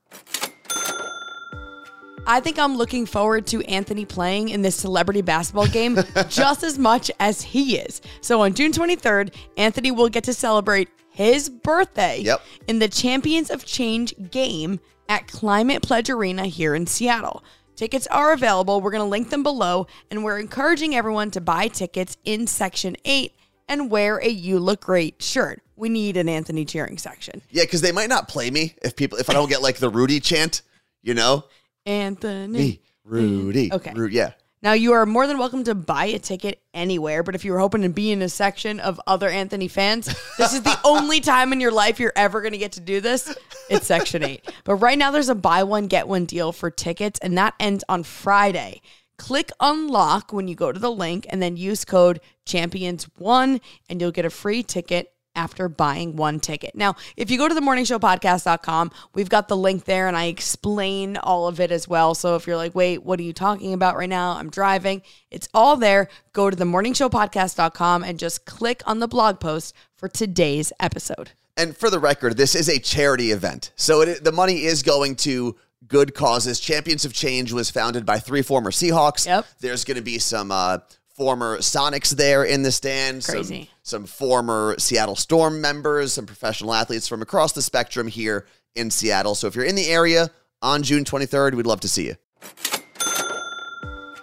I 2.26 2.40
think 2.40 2.58
I'm 2.58 2.76
looking 2.76 3.06
forward 3.06 3.46
to 3.48 3.62
Anthony 3.62 4.04
playing 4.04 4.48
in 4.48 4.62
this 4.62 4.74
celebrity 4.74 5.20
basketball 5.22 5.66
game 5.68 5.96
just 6.28 6.64
as 6.64 6.78
much 6.78 7.10
as 7.20 7.42
he 7.42 7.76
is. 7.76 8.00
So 8.20 8.40
on 8.40 8.54
June 8.54 8.72
23rd, 8.72 9.34
Anthony 9.58 9.90
will 9.90 10.08
get 10.08 10.24
to 10.24 10.32
celebrate 10.34 10.88
his 11.10 11.48
birthday 11.48 12.20
Yep. 12.22 12.40
in 12.66 12.78
the 12.78 12.88
Champions 12.88 13.50
of 13.50 13.64
Change 13.64 14.14
game 14.30 14.80
at 15.08 15.26
Climate 15.26 15.82
Pledge 15.82 16.10
Arena 16.10 16.46
here 16.46 16.74
in 16.74 16.86
Seattle. 16.86 17.44
Tickets 17.76 18.06
are 18.08 18.32
available. 18.32 18.80
We're 18.80 18.92
going 18.92 19.02
to 19.02 19.08
link 19.08 19.30
them 19.30 19.42
below, 19.42 19.86
and 20.10 20.22
we're 20.22 20.38
encouraging 20.38 20.94
everyone 20.94 21.30
to 21.32 21.40
buy 21.40 21.68
tickets 21.68 22.16
in 22.24 22.46
Section 22.46 22.96
8 23.04 23.32
and 23.68 23.90
wear 23.90 24.18
a 24.18 24.28
You 24.28 24.58
Look 24.58 24.82
Great 24.82 25.22
shirt. 25.22 25.62
We 25.76 25.88
need 25.88 26.16
an 26.16 26.28
Anthony 26.28 26.64
cheering 26.64 26.98
section. 26.98 27.42
Yeah, 27.50 27.64
because 27.64 27.80
they 27.80 27.90
might 27.90 28.08
not 28.08 28.28
play 28.28 28.50
me 28.50 28.74
if 28.82 28.94
people 28.94 29.18
if 29.18 29.28
I 29.28 29.32
don't 29.32 29.48
get 29.48 29.60
like 29.60 29.78
the 29.78 29.88
Rudy 29.88 30.20
chant, 30.20 30.62
you 31.02 31.14
know? 31.14 31.44
Anthony. 31.84 32.58
Me, 32.58 32.80
Rudy. 33.04 33.72
Okay. 33.72 33.92
Ru- 33.92 34.08
yeah. 34.08 34.32
Now, 34.64 34.72
you 34.72 34.94
are 34.94 35.04
more 35.04 35.26
than 35.26 35.36
welcome 35.36 35.62
to 35.64 35.74
buy 35.74 36.06
a 36.06 36.18
ticket 36.18 36.62
anywhere, 36.72 37.22
but 37.22 37.34
if 37.34 37.44
you 37.44 37.52
were 37.52 37.58
hoping 37.58 37.82
to 37.82 37.90
be 37.90 38.10
in 38.12 38.22
a 38.22 38.30
section 38.30 38.80
of 38.80 38.98
other 39.06 39.28
Anthony 39.28 39.68
fans, 39.68 40.06
this 40.38 40.54
is 40.54 40.62
the 40.62 40.80
only 40.84 41.20
time 41.20 41.52
in 41.52 41.60
your 41.60 41.70
life 41.70 42.00
you're 42.00 42.14
ever 42.16 42.40
going 42.40 42.52
to 42.52 42.58
get 42.58 42.72
to 42.72 42.80
do 42.80 43.02
this. 43.02 43.36
It's 43.68 43.86
Section 43.86 44.24
8. 44.24 44.50
But 44.64 44.76
right 44.76 44.96
now, 44.96 45.10
there's 45.10 45.28
a 45.28 45.34
buy 45.34 45.64
one, 45.64 45.86
get 45.86 46.08
one 46.08 46.24
deal 46.24 46.50
for 46.50 46.70
tickets, 46.70 47.20
and 47.20 47.36
that 47.36 47.52
ends 47.60 47.84
on 47.90 48.04
Friday. 48.04 48.80
Click 49.18 49.50
unlock 49.60 50.32
when 50.32 50.48
you 50.48 50.54
go 50.54 50.72
to 50.72 50.80
the 50.80 50.90
link 50.90 51.26
and 51.28 51.42
then 51.42 51.58
use 51.58 51.84
code 51.84 52.20
champions1 52.46 53.60
and 53.90 54.00
you'll 54.00 54.12
get 54.12 54.24
a 54.24 54.30
free 54.30 54.62
ticket 54.62 55.13
after 55.34 55.68
buying 55.68 56.16
one 56.16 56.40
ticket. 56.40 56.74
Now, 56.74 56.96
if 57.16 57.30
you 57.30 57.38
go 57.38 57.48
to 57.48 57.54
the 57.54 57.60
morningshowpodcast.com, 57.60 58.90
we've 59.14 59.28
got 59.28 59.48
the 59.48 59.56
link 59.56 59.84
there 59.84 60.08
and 60.08 60.16
I 60.16 60.26
explain 60.26 61.16
all 61.16 61.48
of 61.48 61.60
it 61.60 61.70
as 61.70 61.88
well. 61.88 62.14
So 62.14 62.36
if 62.36 62.46
you're 62.46 62.56
like, 62.56 62.74
wait, 62.74 63.04
what 63.04 63.18
are 63.18 63.24
you 63.24 63.32
talking 63.32 63.72
about 63.72 63.96
right 63.96 64.08
now? 64.08 64.32
I'm 64.32 64.50
driving. 64.50 65.02
It's 65.30 65.48
all 65.54 65.76
there. 65.76 66.08
Go 66.32 66.50
to 66.50 66.56
the 66.56 66.64
morningshowpodcast.com 66.64 68.04
and 68.04 68.18
just 68.18 68.44
click 68.44 68.82
on 68.86 69.00
the 69.00 69.08
blog 69.08 69.40
post 69.40 69.74
for 69.96 70.08
today's 70.08 70.72
episode. 70.80 71.32
And 71.56 71.76
for 71.76 71.90
the 71.90 72.00
record, 72.00 72.36
this 72.36 72.54
is 72.54 72.68
a 72.68 72.78
charity 72.78 73.30
event. 73.30 73.72
So 73.76 74.00
it, 74.00 74.24
the 74.24 74.32
money 74.32 74.64
is 74.64 74.82
going 74.82 75.16
to 75.16 75.56
good 75.86 76.14
causes. 76.14 76.58
Champions 76.60 77.04
of 77.04 77.12
Change 77.12 77.52
was 77.52 77.70
founded 77.70 78.04
by 78.04 78.18
three 78.18 78.42
former 78.42 78.70
Seahawks. 78.70 79.26
Yep. 79.26 79.46
There's 79.60 79.84
going 79.84 79.96
to 79.96 80.02
be 80.02 80.18
some 80.18 80.50
uh, 80.50 80.78
former 81.14 81.58
Sonics 81.58 82.10
there 82.10 82.44
in 82.44 82.62
the 82.62 82.72
stands. 82.72 83.26
some- 83.26 83.38
Some, 83.82 84.06
former 84.06 84.74
Seattle 84.78 85.16
Storm 85.16 85.60
members, 85.60 86.12
some 86.14 86.26
professional 86.26 86.72
athletes 86.74 87.06
from 87.06 87.22
across 87.22 87.52
the 87.52 87.62
spectrum 87.62 88.08
here 88.08 88.46
in 88.74 88.90
Seattle. 88.90 89.34
So 89.34 89.46
if 89.46 89.54
you're 89.54 89.64
in 89.64 89.76
the 89.76 89.90
area 89.90 90.30
on 90.62 90.82
June 90.82 91.04
23rd, 91.04 91.54
we'd 91.54 91.66
love 91.66 91.80
to 91.80 91.88
see 91.88 92.06
you. 92.06 92.14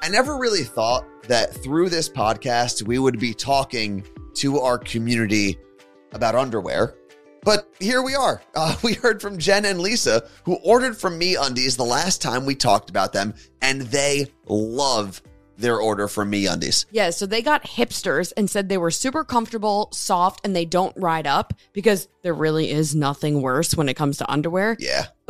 I 0.03 0.09
never 0.09 0.37
really 0.37 0.63
thought 0.63 1.05
that 1.27 1.53
through 1.63 1.89
this 1.89 2.09
podcast, 2.09 2.81
we 2.83 2.97
would 2.97 3.19
be 3.19 3.33
talking 3.33 4.03
to 4.35 4.59
our 4.59 4.77
community 4.79 5.57
about 6.11 6.35
underwear. 6.35 6.95
But 7.43 7.71
here 7.79 8.01
we 8.01 8.15
are. 8.15 8.41
Uh, 8.55 8.75
we 8.83 8.93
heard 8.93 9.21
from 9.21 9.37
Jen 9.37 9.65
and 9.65 9.79
Lisa, 9.79 10.27
who 10.43 10.55
ordered 10.63 10.97
from 10.97 11.19
MeUndies 11.19 11.77
the 11.77 11.85
last 11.85 12.21
time 12.21 12.45
we 12.45 12.55
talked 12.55 12.89
about 12.89 13.13
them, 13.13 13.33
and 13.61 13.81
they 13.81 14.27
love 14.47 15.21
their 15.61 15.77
order 15.77 16.07
from 16.07 16.31
MeUndies. 16.31 16.85
Yeah, 16.91 17.11
so 17.11 17.25
they 17.25 17.41
got 17.41 17.63
hipsters 17.63 18.33
and 18.35 18.49
said 18.49 18.69
they 18.69 18.77
were 18.77 18.91
super 18.91 19.23
comfortable, 19.23 19.89
soft, 19.91 20.41
and 20.43 20.55
they 20.55 20.65
don't 20.65 20.95
ride 20.97 21.27
up 21.27 21.53
because 21.73 22.07
there 22.23 22.33
really 22.33 22.69
is 22.71 22.95
nothing 22.95 23.41
worse 23.41 23.75
when 23.75 23.89
it 23.89 23.95
comes 23.95 24.17
to 24.17 24.31
underwear. 24.31 24.75
Yeah. 24.79 25.07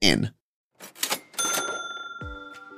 in. 0.00 0.30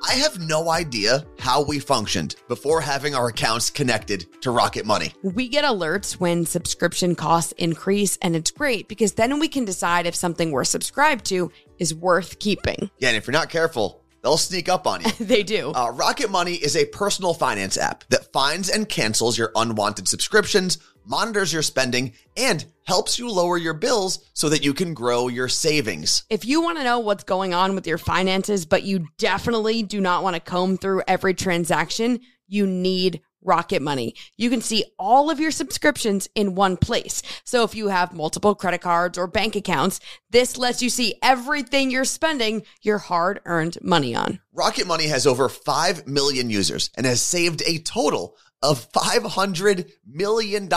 I 0.05 0.15
have 0.15 0.41
no 0.41 0.69
idea 0.69 1.25
how 1.39 1.63
we 1.63 1.79
functioned 1.79 2.35
before 2.49 2.81
having 2.81 3.15
our 3.15 3.29
accounts 3.29 3.71
connected 3.71 4.27
to 4.43 4.51
Rocket 4.51 4.85
Money. 4.85 5.15
We 5.23 5.49
get 5.49 5.65
alerts 5.65 6.15
when 6.15 6.45
subscription 6.45 7.15
costs 7.15 7.53
increase, 7.53 8.19
and 8.21 8.35
it's 8.35 8.51
great 8.51 8.89
because 8.89 9.13
then 9.15 9.39
we 9.39 9.49
can 9.49 9.65
decide 9.65 10.07
if 10.07 10.15
something 10.17 10.51
we're 10.51 10.65
subscribed 10.65 11.25
to 11.27 11.53
is 11.79 11.95
worth 11.95 12.41
keeping. 12.41 12.91
Yeah, 12.99 13.09
and 13.09 13.17
if 13.17 13.27
you're 13.27 13.33
not 13.33 13.49
careful, 13.49 14.03
they'll 14.23 14.37
sneak 14.37 14.69
up 14.69 14.87
on 14.89 15.03
you. 15.03 15.11
They 15.21 15.45
do. 15.45 15.71
Uh, 15.71 15.91
Rocket 15.95 16.31
Money 16.31 16.55
is 16.55 16.77
a 16.77 16.85
personal 16.87 17.33
finance 17.33 17.79
app 17.79 18.05
that 18.09 18.33
finds 18.33 18.69
and 18.69 18.89
cancels 18.89 19.39
your 19.39 19.53
unwanted 19.55 20.09
subscriptions, 20.09 20.79
monitors 21.05 21.53
your 21.53 21.63
spending, 21.63 22.13
and 22.37 22.65
helps 22.85 23.19
you 23.19 23.31
lower 23.31 23.57
your 23.57 23.75
bills 23.75 24.29
so 24.35 24.49
that 24.49 24.65
you 24.65 24.75
can 24.75 24.95
grow 24.95 25.29
your 25.29 25.49
savings. 25.49 26.25
If 26.29 26.45
you 26.45 26.61
want 26.61 26.79
to 26.79 26.85
know 26.85 26.99
what's 26.99 27.25
going 27.25 27.55
on 27.55 27.75
with 27.75 27.87
your 27.87 27.99
finances, 27.99 28.67
but 28.67 28.83
you 28.83 29.07
definitely 29.19 29.83
do 29.83 30.01
not 30.01 30.23
want 30.23 30.35
to 30.35 30.41
comb 30.41 30.77
through 30.77 31.03
every 31.07 31.35
transaction, 31.35 32.21
you 32.49 32.67
need 32.67 33.21
Rocket 33.45 33.83
Money. 33.83 34.15
You 34.37 34.51
can 34.51 34.61
see 34.61 34.85
all 34.99 35.31
of 35.31 35.41
your 35.41 35.51
subscriptions 35.51 36.29
in 36.35 36.55
one 36.55 36.77
place. 36.77 37.23
So 37.45 37.65
if 37.65 37.75
you 37.75 37.89
have 37.89 38.15
multiple 38.15 38.55
credit 38.55 38.83
cards 38.83 39.19
or 39.19 39.27
bank 39.27 39.57
accounts, 39.57 40.01
this 40.31 40.57
lets 40.57 40.83
you 40.83 40.91
see 40.91 41.17
everything 41.23 41.91
you're 41.91 42.05
spending 42.05 42.63
your 42.83 42.99
hard 42.99 43.41
earned 43.45 43.79
money 43.83 44.15
on. 44.15 44.41
Rocket 44.55 44.87
Money 44.87 45.07
has 45.07 45.27
over 45.27 45.49
5 45.49 46.07
million 46.07 46.51
users 46.51 46.91
and 46.95 47.07
has 47.07 47.23
saved 47.23 47.63
a 47.67 47.79
total 47.79 48.37
of 48.63 48.93
$500 48.93 49.91
million 50.07 50.69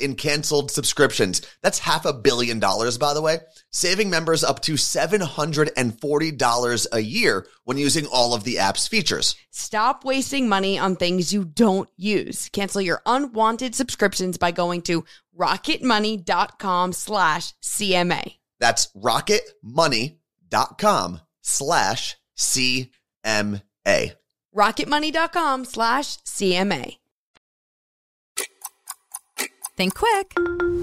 in 0.00 0.14
canceled 0.14 0.70
subscriptions. 0.70 1.40
That's 1.62 1.78
half 1.78 2.04
a 2.04 2.12
billion 2.12 2.60
dollars, 2.60 2.98
by 2.98 3.14
the 3.14 3.22
way, 3.22 3.38
saving 3.70 4.10
members 4.10 4.44
up 4.44 4.60
to 4.62 4.74
$740 4.74 6.86
a 6.92 7.00
year 7.00 7.46
when 7.64 7.78
using 7.78 8.06
all 8.06 8.34
of 8.34 8.44
the 8.44 8.58
app's 8.58 8.86
features. 8.86 9.34
Stop 9.50 10.04
wasting 10.04 10.46
money 10.48 10.78
on 10.78 10.94
things 10.94 11.32
you 11.32 11.44
don't 11.44 11.88
use. 11.96 12.48
Cancel 12.50 12.82
your 12.82 13.02
unwanted 13.06 13.74
subscriptions 13.74 14.38
by 14.38 14.52
going 14.52 14.82
to 14.82 15.04
rocketmoney.com 15.36 16.92
slash 16.92 17.54
CMA. 17.62 18.36
That's 18.60 18.92
rocketmoney.com 18.94 21.20
slash 21.40 22.16
CMA. 22.36 22.90
rocketmoney.com 24.54 25.64
slash 25.64 26.18
CMA. 26.18 26.98
Think 29.76 29.94
quick. 29.94 30.32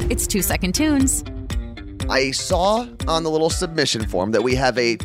It's 0.09 0.25
two 0.25 0.41
second 0.41 0.73
tunes. 0.73 1.23
I 2.09 2.31
saw 2.31 2.87
on 3.07 3.23
the 3.23 3.29
little 3.29 3.51
submission 3.51 4.07
form 4.07 4.31
that 4.31 4.41
we 4.41 4.55
have 4.55 4.77
a 4.79 4.97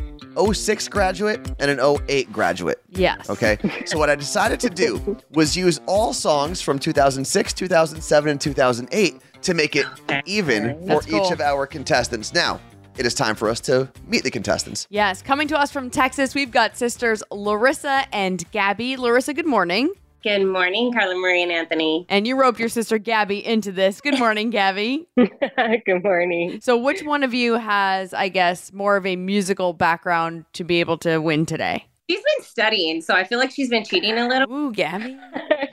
06 0.53 0.89
graduate 0.89 1.39
and 1.61 1.71
an 1.71 1.79
08 2.09 2.33
graduate. 2.33 2.83
Yes. 2.89 3.29
Okay. 3.29 3.59
so 3.85 3.99
what 3.99 4.09
I 4.09 4.15
decided 4.15 4.59
to 4.61 4.71
do 4.71 5.19
was 5.33 5.57
use 5.57 5.81
all 5.87 6.15
songs 6.15 6.63
from 6.63 6.79
2006, 6.79 7.53
2007, 7.53 8.31
and 8.31 8.41
2008 8.41 9.21
to 9.43 9.55
make 9.55 9.77
it 9.77 9.87
even 10.25 10.79
for 10.87 11.01
cool. 11.03 11.27
each 11.27 11.31
of 11.33 11.41
our 11.41 11.67
contestants. 11.67 12.33
Now, 12.33 12.61
it 12.97 13.07
is 13.07 13.15
time 13.15 13.35
for 13.35 13.49
us 13.49 13.61
to 13.61 13.91
meet 14.07 14.23
the 14.25 14.31
contestants. 14.31 14.87
Yes, 14.91 15.23
coming 15.23 15.49
to 15.49 15.59
us 15.59 15.71
from 15.73 15.91
Texas, 15.91 16.35
we've 16.35 16.51
got 16.51 16.77
sisters 16.77 17.23
Larissa 17.31 18.05
and 18.13 18.49
Gabby. 18.53 18.97
Larissa, 18.97 19.35
good 19.35 19.47
morning. 19.47 19.91
Good 20.23 20.47
morning, 20.47 20.91
Carla 20.93 21.15
Marie 21.17 21.43
and 21.43 21.53
Anthony. 21.53 22.07
And 22.09 22.27
you 22.27 22.41
roped 22.41 22.59
your 22.59 22.71
sister 22.71 22.97
Gabby 22.97 23.45
into 23.45 23.71
this. 23.71 24.01
Good 24.01 24.19
morning, 24.19 24.49
Gabby. 24.49 25.07
Good 25.17 26.03
morning. 26.03 26.61
So, 26.63 26.79
which 26.79 27.03
one 27.03 27.23
of 27.23 27.35
you 27.35 27.55
has, 27.59 28.15
I 28.15 28.31
guess, 28.31 28.73
more 28.73 28.97
of 28.97 29.05
a 29.05 29.17
musical 29.17 29.75
background 29.75 30.47
to 30.55 30.65
be 30.65 30.81
able 30.81 30.97
to 30.99 31.19
win 31.19 31.45
today? 31.45 31.85
She's 32.09 32.21
been 32.21 32.45
studying, 32.47 33.03
so 33.03 33.15
I 33.15 33.25
feel 33.25 33.39
like 33.39 33.51
she's 33.51 33.69
been 33.69 33.85
cheating 33.85 34.17
a 34.17 34.27
little. 34.27 34.51
Ooh, 34.51 34.73
Gabby. 34.73 35.19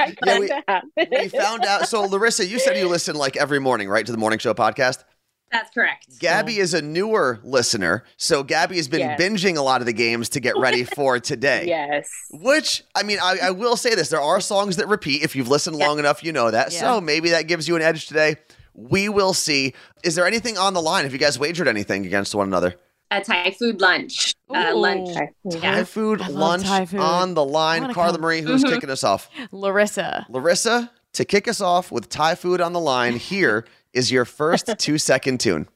I 0.01 0.15
Yeah, 0.25 0.39
we- 0.39 1.07
We 1.21 1.27
found 1.29 1.63
out. 1.65 1.87
So, 1.87 2.01
Larissa, 2.01 2.45
you 2.45 2.59
said 2.59 2.77
you 2.77 2.89
listen 2.89 3.15
like 3.15 3.37
every 3.37 3.59
morning, 3.59 3.87
right, 3.87 4.05
to 4.05 4.11
the 4.11 4.17
morning 4.17 4.39
show 4.39 4.53
podcast? 4.53 5.03
That's 5.51 5.69
correct. 5.71 6.19
Gabby 6.19 6.59
is 6.59 6.73
a 6.73 6.81
newer 6.81 7.39
listener. 7.43 8.05
So, 8.17 8.41
Gabby 8.43 8.77
has 8.77 8.87
been 8.87 9.01
Yes. 9.01 9.19
binging 9.19 9.57
a 9.57 9.61
lot 9.61 9.81
of 9.81 9.85
the 9.85 9.93
games 9.93 10.29
to 10.29 10.39
get 10.39 10.57
ready 10.57 10.83
for 10.95 11.19
today. 11.19 11.65
Yes. 11.67 12.09
Which, 12.31 12.83
I 12.95 13.03
mean, 13.03 13.17
I, 13.21 13.37
I 13.43 13.51
will 13.51 13.75
say 13.75 13.93
this 13.95 14.09
there 14.09 14.21
are 14.21 14.39
songs 14.39 14.77
that 14.77 14.87
repeat. 14.87 15.23
If 15.23 15.35
you've 15.35 15.49
listened 15.49 15.75
long 15.75 15.99
enough, 15.99 16.23
you 16.23 16.31
know 16.31 16.49
that. 16.51 16.71
Yeah. 16.71 16.79
So 16.79 17.01
maybe 17.01 17.31
that 17.31 17.47
gives 17.47 17.67
you 17.67 17.75
an 17.75 17.81
edge 17.81 18.07
today. 18.07 18.37
We 18.73 19.09
will 19.09 19.33
see. 19.33 19.73
Is 20.03 20.15
there 20.15 20.25
anything 20.25 20.57
on 20.57 20.73
the 20.73 20.81
line? 20.81 21.03
Have 21.03 21.11
you 21.13 21.19
guys 21.19 21.37
wagered 21.37 21.67
anything 21.67 22.05
against 22.05 22.33
one 22.33 22.47
another? 22.47 22.75
A 23.13 23.19
Thai 23.21 23.51
food 23.59 23.81
lunch. 23.81 24.33
Uh, 24.49 24.73
lunch. 24.73 25.13
Thai 25.13 25.27
Yeah. 25.61 25.83
food, 25.83 26.25
lunch 26.29 26.63
Thai 26.63 26.85
food. 26.85 27.01
on 27.01 27.33
the 27.33 27.43
line. 27.43 27.93
Carla 27.93 28.13
come. 28.13 28.21
Marie, 28.21 28.39
who's 28.41 28.63
Mhm. 28.63 28.69
kicking 28.69 28.89
us 28.89 29.03
off? 29.03 29.29
Larissa. 29.51 30.25
Larissa, 30.29 30.89
to 31.11 31.25
kick 31.25 31.49
us 31.49 31.59
off 31.59 31.91
with 31.91 32.07
Thai 32.07 32.35
food 32.35 32.61
on 32.61 32.71
the 32.71 32.79
line, 32.79 33.17
here 33.17 33.65
is 33.93 34.11
your 34.11 34.25
first 34.25 34.69
two 34.77 34.97
second 34.97 35.39
tune. 35.39 35.67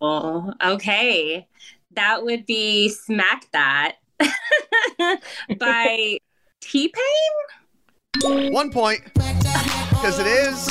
Oh, 0.00 0.52
okay. 0.64 1.46
That 1.92 2.22
would 2.22 2.46
be 2.46 2.88
Smack 2.88 3.50
That 3.52 3.96
by 5.58 6.18
T 6.60 6.92
Pain. 6.92 8.52
One 8.52 8.70
point. 8.70 9.02
Because 9.14 10.18
it 10.18 10.26
is. 10.26 10.68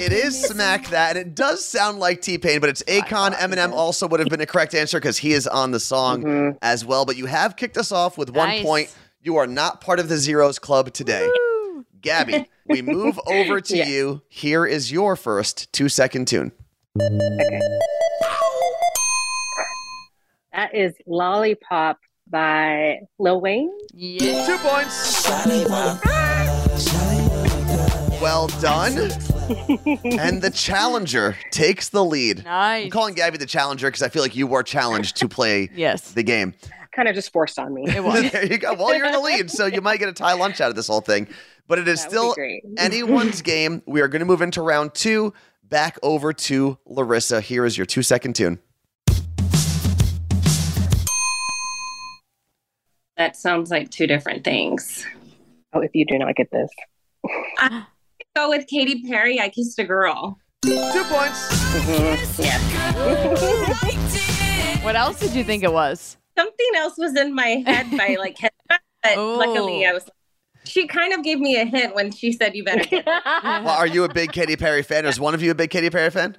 It 0.00 0.12
is 0.12 0.40
Smack 0.40 0.88
That. 0.88 1.16
And 1.16 1.28
it 1.28 1.34
does 1.34 1.64
sound 1.64 1.98
like 1.98 2.20
T 2.20 2.38
Pain, 2.38 2.60
but 2.60 2.68
it's 2.68 2.82
Akon. 2.84 3.32
Eminem 3.32 3.72
also 3.72 4.06
would 4.06 4.20
have 4.20 4.28
been 4.28 4.40
a 4.40 4.46
correct 4.46 4.74
answer 4.74 4.98
because 4.98 5.18
he 5.18 5.32
is 5.32 5.46
on 5.46 5.70
the 5.70 5.80
song 5.80 6.22
mm-hmm. 6.22 6.58
as 6.62 6.84
well. 6.84 7.04
But 7.04 7.16
you 7.16 7.26
have 7.26 7.56
kicked 7.56 7.76
us 7.76 7.90
off 7.90 8.18
with 8.18 8.30
one 8.30 8.48
Nice. 8.48 8.64
point. 8.64 8.94
You 9.22 9.36
are 9.36 9.46
not 9.46 9.80
part 9.80 10.00
of 10.00 10.08
the 10.08 10.18
Zeros 10.18 10.58
Club 10.58 10.92
today. 10.92 11.26
Woo. 11.26 11.86
Gabby, 12.02 12.48
we 12.66 12.82
move 12.82 13.18
over 13.26 13.60
to 13.60 13.76
Yeah. 13.76 13.86
you. 13.88 14.22
Here 14.28 14.64
is 14.66 14.90
your 14.90 15.16
first 15.16 15.72
two 15.72 15.88
second 15.88 16.26
tune. 16.28 16.52
Okay. 17.00 17.60
That 20.52 20.74
is 20.74 20.94
Lollipop 21.06 21.98
by 22.28 23.00
Lil 23.18 23.40
Wayne. 23.40 23.70
Yeah. 23.92 24.46
Two 24.46 24.56
points. 24.58 25.28
Well 28.20 28.46
done. 28.60 28.96
and 30.18 30.40
the 30.40 30.50
challenger 30.54 31.36
takes 31.50 31.90
the 31.90 32.02
lead. 32.04 32.38
I'm 32.40 32.44
Nice. 32.84 32.92
calling 32.92 33.14
Gabby 33.14 33.36
the 33.36 33.46
challenger 33.46 33.88
because 33.88 34.02
I 34.02 34.08
feel 34.08 34.22
like 34.22 34.34
you 34.34 34.46
were 34.46 34.62
challenged 34.62 35.16
to 35.16 35.28
play 35.28 35.68
Yes. 35.74 36.12
the 36.12 36.22
game. 36.22 36.54
Kind 36.96 37.08
of 37.08 37.14
just 37.16 37.32
forced 37.32 37.58
on 37.58 37.74
me. 37.74 37.84
It 37.88 38.02
was. 38.02 38.30
there 38.32 38.46
you 38.46 38.56
go. 38.56 38.72
Well, 38.74 38.94
you're 38.96 39.06
in 39.06 39.12
the 39.12 39.20
lead, 39.20 39.50
so 39.50 39.66
you 39.66 39.80
might 39.82 39.98
get 39.98 40.08
a 40.08 40.12
Thai 40.12 40.34
lunch 40.34 40.60
out 40.60 40.70
of 40.70 40.76
this 40.76 40.86
whole 40.86 41.00
thing. 41.02 41.26
But 41.66 41.78
it 41.78 41.88
is 41.88 42.02
That 42.02 42.10
still 42.10 42.34
anyone's 42.78 43.42
game. 43.42 43.82
We 43.86 44.00
are 44.00 44.08
going 44.08 44.20
to 44.20 44.26
move 44.26 44.42
into 44.42 44.60
round 44.62 44.94
two. 44.94 45.32
Back 45.62 45.98
over 46.02 46.32
to 46.32 46.78
Larissa. 46.86 47.40
Here 47.40 47.64
is 47.64 47.76
your 47.78 47.86
two 47.86 48.02
second 48.02 48.34
tune. 48.34 48.58
That 53.16 53.36
sounds 53.36 53.70
like 53.70 53.90
two 53.90 54.06
different 54.06 54.44
things. 54.44 55.06
Oh, 55.72 55.80
if 55.80 55.90
you 55.94 56.04
do 56.04 56.18
not 56.18 56.34
get 56.34 56.50
this. 56.50 56.70
Go 58.36 58.50
with 58.50 58.66
Katy 58.66 59.02
Perry. 59.08 59.40
I 59.40 59.48
kissed 59.48 59.78
a 59.78 59.84
girl. 59.84 60.38
Two 60.64 61.04
points. 61.04 61.64
Yeah. 62.38 62.58
What 64.84 64.96
else 64.96 65.18
did 65.18 65.34
you 65.34 65.44
think 65.44 65.62
it 65.64 65.72
was? 65.72 66.16
Something 66.36 66.66
else 66.76 66.94
was 66.98 67.16
in 67.16 67.34
my 67.34 67.62
head 67.66 67.90
by 67.96 68.16
like, 68.18 68.36
but 68.68 68.80
Oh. 69.16 69.36
luckily 69.38 69.86
I 69.86 69.92
was. 69.92 70.08
She 70.64 70.86
kind 70.86 71.12
of 71.12 71.22
gave 71.22 71.38
me 71.38 71.56
a 71.60 71.64
hint 71.64 71.94
when 71.94 72.10
she 72.10 72.32
said, 72.32 72.54
"You 72.54 72.64
better." 72.64 72.84
Well, 73.04 73.68
are 73.68 73.86
you 73.86 74.04
a 74.04 74.08
big 74.12 74.32
Katy 74.32 74.56
Perry 74.56 74.82
fan? 74.82 75.04
Is 75.06 75.20
one 75.20 75.34
of 75.34 75.42
you 75.42 75.50
a 75.50 75.54
big 75.54 75.70
Katy 75.70 75.90
Perry 75.90 76.10
fan? 76.10 76.36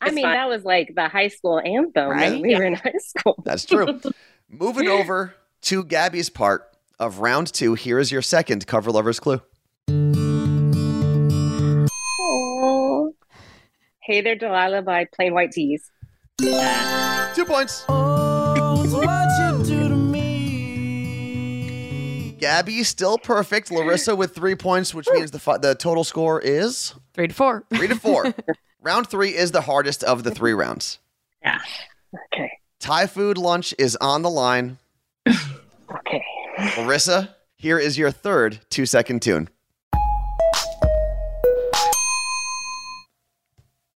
I 0.00 0.06
It's 0.06 0.14
mean, 0.14 0.24
fine. 0.24 0.34
that 0.34 0.48
was 0.48 0.64
like 0.64 0.92
the 0.94 1.08
high 1.08 1.28
school 1.28 1.58
anthem 1.60 2.08
Right? 2.10 2.32
when 2.32 2.42
we 2.42 2.54
were 2.54 2.64
in 2.64 2.74
high 2.74 2.92
school. 2.98 3.42
That's 3.44 3.64
true. 3.64 4.00
Moving 4.50 4.88
over 4.88 5.34
to 5.62 5.84
Gabby's 5.84 6.28
part 6.28 6.68
of 6.98 7.20
round 7.20 7.52
two. 7.52 7.74
Here 7.74 7.98
is 7.98 8.12
your 8.12 8.20
second 8.22 8.66
cover 8.66 8.90
lover's 8.90 9.18
clue. 9.20 9.40
Oh. 12.24 13.14
Hey 14.00 14.20
there, 14.20 14.36
Delilah 14.36 14.82
by 14.82 15.06
Plain 15.14 15.32
White 15.34 15.52
T's. 15.52 15.90
Two 16.40 17.44
points. 17.46 17.84
Gabby 22.42 22.82
still 22.82 23.18
perfect. 23.18 23.70
Larissa 23.70 24.16
with 24.16 24.34
three 24.34 24.56
points, 24.56 24.92
which 24.92 25.06
means 25.12 25.30
the 25.30 25.38
fi- 25.38 25.58
the 25.58 25.76
total 25.76 26.02
score 26.02 26.40
is 26.40 26.92
Three 27.14 27.28
to 27.28 27.34
four. 27.34 27.62
three 27.72 27.86
to 27.86 27.94
four. 27.94 28.34
Round 28.82 29.08
three 29.08 29.28
is 29.36 29.52
the 29.52 29.60
hardest 29.60 30.02
of 30.02 30.24
the 30.24 30.32
three 30.32 30.52
rounds. 30.52 30.98
yeah. 31.40 31.60
Okay. 32.34 32.50
Thai 32.80 33.06
food 33.06 33.38
lunch 33.38 33.72
is 33.78 33.94
on 34.00 34.22
the 34.22 34.30
line. 34.30 34.78
Okay. 35.94 36.24
Larissa, 36.78 37.36
here 37.58 37.78
is 37.78 37.96
your 37.98 38.10
third 38.10 38.58
two 38.70 38.86
second 38.86 39.20
tune. 39.22 39.48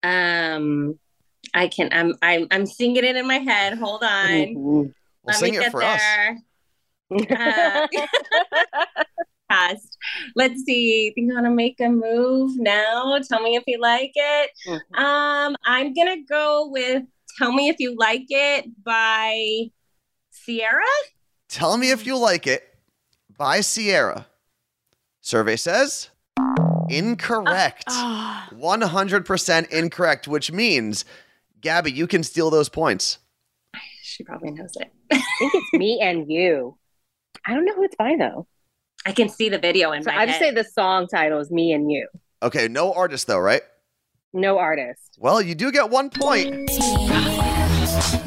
Um, 0.03 0.99
I 1.55 1.69
can. 1.69 1.89
I'm. 1.93 2.15
I'm. 2.23 2.47
I'm 2.51 2.67
singing 2.67 3.05
it 3.05 3.15
in 3.17 3.27
my 3.27 3.39
head. 3.39 3.79
Hold 3.79 4.03
on. 4.03 4.55
Well, 4.55 4.87
Let 5.25 5.37
sing 5.37 5.53
me 5.53 5.59
it 5.59 5.61
get 5.61 5.71
for 5.71 5.83
us. 5.83 6.01
There. 7.19 7.89
Uh, 7.93 8.87
Past. 9.51 9.99
Let's 10.35 10.65
see. 10.65 11.13
You 11.17 11.33
gonna 11.35 11.51
make 11.51 11.79
a 11.81 11.89
move 11.89 12.59
now? 12.59 13.19
Tell 13.29 13.43
me 13.43 13.57
if 13.57 13.65
you 13.67 13.79
like 13.81 14.13
it. 14.15 14.51
Mhm. 14.67 14.99
Um, 14.99 15.57
I'm 15.67 15.93
gonna 15.93 16.23
go 16.29 16.69
with 16.71 17.03
"Tell 17.39 17.53
Me 17.53 17.69
If 17.69 17.77
You 17.79 17.95
Like 17.97 18.25
It" 18.31 18.67
by 18.83 19.71
Ciara. 20.47 20.83
Tell 21.49 21.77
me 21.77 21.91
if 21.91 22.07
you 22.07 22.17
like 22.17 22.47
it 22.47 22.63
by 23.37 23.61
Ciara. 23.61 24.27
Survey 25.21 25.57
says 25.57 26.09
incorrect. 26.89 27.85
Ah, 27.89 28.49
100% 28.53 29.71
incorrect, 29.71 30.27
which 30.29 30.51
means, 30.51 31.05
Gabby, 31.61 31.93
you 31.93 32.07
can 32.07 32.23
steal 32.23 32.51
those 32.51 32.69
points. 32.69 33.19
She 34.03 34.25
probably 34.25 34.51
knows 34.51 34.73
it. 34.77 34.93
I 35.11 35.23
think 35.39 35.55
it's 35.55 35.73
me 35.75 36.01
and 36.01 36.31
you. 36.31 36.77
I 37.47 37.55
don't 37.55 37.65
know 37.65 37.75
who 37.75 37.85
it's 37.85 37.97
by 37.97 38.15
though. 38.19 38.47
I 39.05 39.13
can 39.13 39.29
see 39.29 39.49
the 39.49 39.59
video 39.59 39.93
in 39.93 40.03
So 40.05 40.11
my 40.13 40.19
I 40.23 40.27
just 40.27 40.39
say 40.39 40.51
the 40.53 40.65
song 40.65 41.09
title 41.09 41.41
is 41.41 41.51
me 41.51 41.73
and 41.73 41.91
you. 41.91 42.07
Okay, 42.43 42.69
no 42.69 42.93
artist 42.93 43.27
though, 43.27 43.39
right? 43.39 43.63
No 44.33 44.59
artist. 44.59 45.17
Well, 45.19 45.43
you 45.43 45.55
do 45.55 45.71
get 45.73 45.91
one 45.91 46.09
point. 46.11 46.71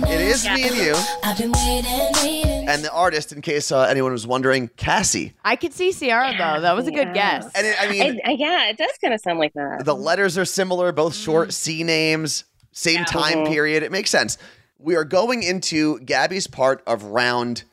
It 0.07 0.21
is 0.21 0.45
me 0.45 0.67
and 0.67 0.75
you. 0.75 0.93
I've 1.23 1.37
been 1.37 1.51
waiting, 1.51 2.11
waiting. 2.21 2.69
And 2.69 2.83
the 2.83 2.91
artist, 2.91 3.31
in 3.31 3.41
case 3.41 3.71
uh, 3.71 3.81
anyone 3.83 4.11
was 4.11 4.27
wondering, 4.27 4.69
Cassie. 4.75 5.33
I 5.43 5.55
could 5.55 5.73
see 5.73 5.91
Ciara 5.93 6.31
though. 6.37 6.61
That 6.61 6.75
was 6.75 6.87
a 6.87 6.91
good 6.91 7.13
guess. 7.13 7.49
And 7.55 7.65
it, 7.65 7.75
I 7.81 7.89
mean, 7.89 8.01
It- 8.17 8.21
uh, 8.27 8.31
yeah, 8.31 8.67
it 8.69 8.77
does 8.77 8.91
kind 9.01 9.13
of 9.13 9.21
sound 9.21 9.39
like 9.39 9.53
that. 9.53 9.83
the 9.85 9.95
letters 9.95 10.37
are 10.37 10.45
similar, 10.45 10.91
both 10.91 11.15
short 11.15 11.53
C 11.53 11.83
names, 11.83 12.43
same 12.71 12.99
Yeah. 12.99 13.05
time 13.05 13.37
Mhm. 13.39 13.47
period. 13.47 13.81
It 13.83 13.91
makes 13.91 14.09
sense. 14.09 14.37
We 14.77 14.95
are 14.95 15.05
going 15.05 15.41
into 15.41 15.99
Gabby's 16.01 16.47
part 16.47 16.83
of 16.85 17.03
round 17.03 17.63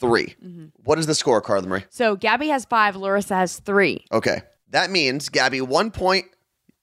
3 0.00 0.26
mm-hmm. 0.26 0.64
What 0.84 0.98
is 0.98 1.06
the 1.06 1.14
score, 1.14 1.40
Carla 1.40 1.66
Marie? 1.66 1.84
So 1.90 2.16
Gabby 2.16 2.48
has 2.48 2.64
five, 2.64 2.96
Larissa 2.96 3.36
has 3.36 3.58
three. 3.58 4.04
Okay. 4.10 4.42
That 4.70 4.90
means, 4.90 5.28
Gabby, 5.28 5.60
one 5.60 5.90
point, 5.90 6.26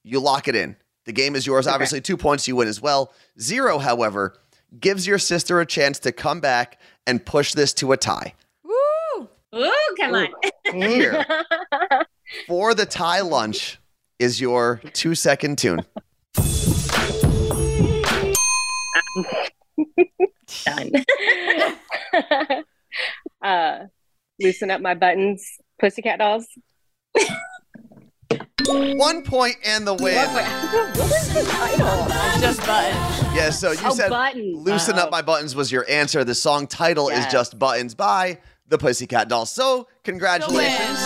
you 0.04 0.20
lock 0.20 0.48
it 0.48 0.56
in. 0.56 0.76
The 1.06 1.14
game 1.14 1.36
is 1.36 1.48
yours. 1.48 1.68
Obviously, 1.68 2.02
two 2.02 2.18
points, 2.18 2.48
you 2.48 2.56
win 2.56 2.68
as 2.68 2.82
well. 2.82 3.14
Zero, 3.40 3.78
however, 3.78 4.36
gives 4.78 5.08
your 5.08 5.18
sister 5.18 5.62
a 5.62 5.66
chance 5.66 6.00
to 6.00 6.12
come 6.12 6.42
back 6.42 6.80
and 7.06 7.26
push 7.26 7.54
this 7.54 7.74
to 7.76 7.94
a 7.94 7.98
tie. 7.98 8.34
Woo! 8.64 9.30
Ooh, 9.56 9.96
come 9.98 10.16
on. 10.16 10.28
Here, 10.74 11.26
for 12.48 12.74
the 12.74 12.86
tie 12.86 13.22
lunch, 13.22 13.80
is 14.20 14.42
your 14.42 14.82
two 14.94 15.16
second 15.16 15.58
tune. 15.58 15.82
Done. 20.66 20.92
uh, 23.42 23.80
loosen 24.40 24.72
up 24.72 24.82
my 24.82 24.94
buttons, 24.94 25.46
pussycat 25.80 26.20
dolls. 26.20 26.48
One 28.70 29.24
point 29.24 29.56
and 29.66 29.88
the 29.88 29.94
win. 29.94 30.16
what 30.34 30.98
was 30.98 31.34
the 31.34 31.44
title? 31.50 32.06
It's 32.10 32.42
just 32.42 32.60
buttons. 32.66 33.36
Yeah, 33.36 33.50
so 33.50 33.72
you 33.72 33.80
oh, 33.86 33.94
said 33.94 34.10
buttons. 34.10 34.66
Loosen. 34.66 34.98
Up 34.98 35.12
My 35.12 35.22
Buttons 35.22 35.56
was 35.56 35.72
your 35.72 35.86
answer. 35.90 36.24
The 36.24 36.36
song 36.36 36.68
title 36.68 37.10
is 37.10 37.20
Yes. 37.20 37.32
Just 37.32 37.60
Buttons 37.60 37.96
by 37.96 38.40
the 38.68 38.78
Pussycat 38.78 39.30
Dolls. 39.30 39.50
So, 39.52 39.88
congratulations 40.04 41.00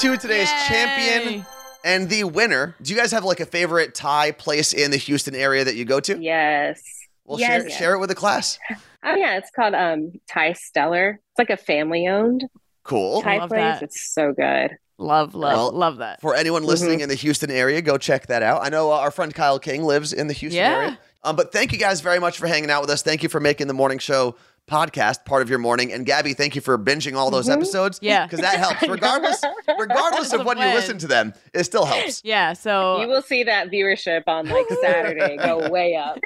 to 0.00 0.16
today's 0.16 0.50
Yay. 0.50 0.64
champion 0.68 1.46
and 1.84 2.08
the 2.08 2.24
winner. 2.24 2.76
Do 2.80 2.92
you 2.92 2.98
guys 2.98 3.10
have 3.12 3.24
like 3.24 3.40
a 3.40 3.46
favorite 3.46 3.94
Thai 3.94 4.32
place 4.32 4.72
in 4.72 4.90
the 4.90 4.96
Houston 4.98 5.34
area 5.34 5.64
that 5.64 5.74
you 5.74 5.84
go 5.84 5.98
to? 6.00 6.18
Yes. 6.20 6.80
Well, 7.24 7.40
yes. 7.40 7.62
share, 7.62 7.70
share 7.70 7.94
it 7.94 7.98
with 7.98 8.10
the 8.10 8.14
class. 8.14 8.58
Oh 9.04 9.14
yeah, 9.14 9.36
it's 9.38 9.50
called 9.50 9.74
um 9.74 10.12
Thai 10.28 10.52
Stellar. 10.54 11.20
It's 11.30 11.38
like 11.38 11.50
a 11.50 11.56
family 11.56 12.06
owned 12.08 12.44
Cool. 12.82 13.20
Thai 13.22 13.38
love 13.38 13.50
place. 13.50 13.60
that. 13.60 13.82
It's 13.82 14.12
so 14.12 14.32
good. 14.32 14.70
Love, 15.00 15.34
love, 15.34 15.52
Well, 15.52 15.72
love 15.72 15.98
that. 15.98 16.20
For 16.20 16.34
anyone 16.34 16.64
listening 16.64 17.00
in 17.00 17.08
the 17.08 17.14
Houston 17.14 17.50
area, 17.52 17.80
go 17.82 17.98
check 17.98 18.26
that 18.28 18.42
out. 18.42 18.64
I 18.64 18.68
know 18.68 18.90
uh, 18.90 18.96
our 18.96 19.10
friend 19.12 19.32
Kyle 19.32 19.58
King 19.60 19.84
lives 19.84 20.12
in 20.12 20.26
the 20.26 20.32
Houston 20.32 20.60
Yeah. 20.62 20.72
area. 20.74 20.98
Um, 21.22 21.36
but 21.36 21.52
thank 21.52 21.72
you 21.72 21.78
guys 21.78 22.00
very 22.00 22.18
much 22.18 22.38
for 22.38 22.46
hanging 22.48 22.70
out 22.70 22.80
with 22.80 22.90
us. 22.90 23.02
Thank 23.02 23.22
you 23.22 23.28
for 23.28 23.38
making 23.40 23.68
the 23.68 23.74
morning 23.74 23.98
show 23.98 24.34
podcast 24.68 25.24
part 25.24 25.42
of 25.42 25.50
your 25.50 25.58
morning. 25.58 25.92
And 25.92 26.06
Gabby, 26.06 26.34
thank 26.34 26.54
you 26.54 26.60
for 26.60 26.78
binging 26.78 27.16
all 27.16 27.30
those 27.30 27.48
episodes. 27.48 27.98
Yeah. 28.02 28.26
Because 28.26 28.40
that 28.40 28.58
helps. 28.58 28.82
Regardless, 28.88 29.42
regardless 29.78 30.32
of 30.32 30.44
That's 30.44 30.46
when 30.46 30.58
you 30.58 30.74
listen 30.74 30.98
to 30.98 31.06
them, 31.06 31.34
it 31.54 31.64
still 31.64 31.84
helps. 31.84 32.22
Yeah, 32.24 32.52
so 32.52 33.00
You 33.00 33.08
will 33.08 33.22
see 33.22 33.42
that 33.44 33.70
viewership 33.70 34.22
on 34.26 34.48
like 34.48 34.66
Saturday 34.82 35.36
go 35.36 35.68
way 35.70 35.96
up. 35.96 36.18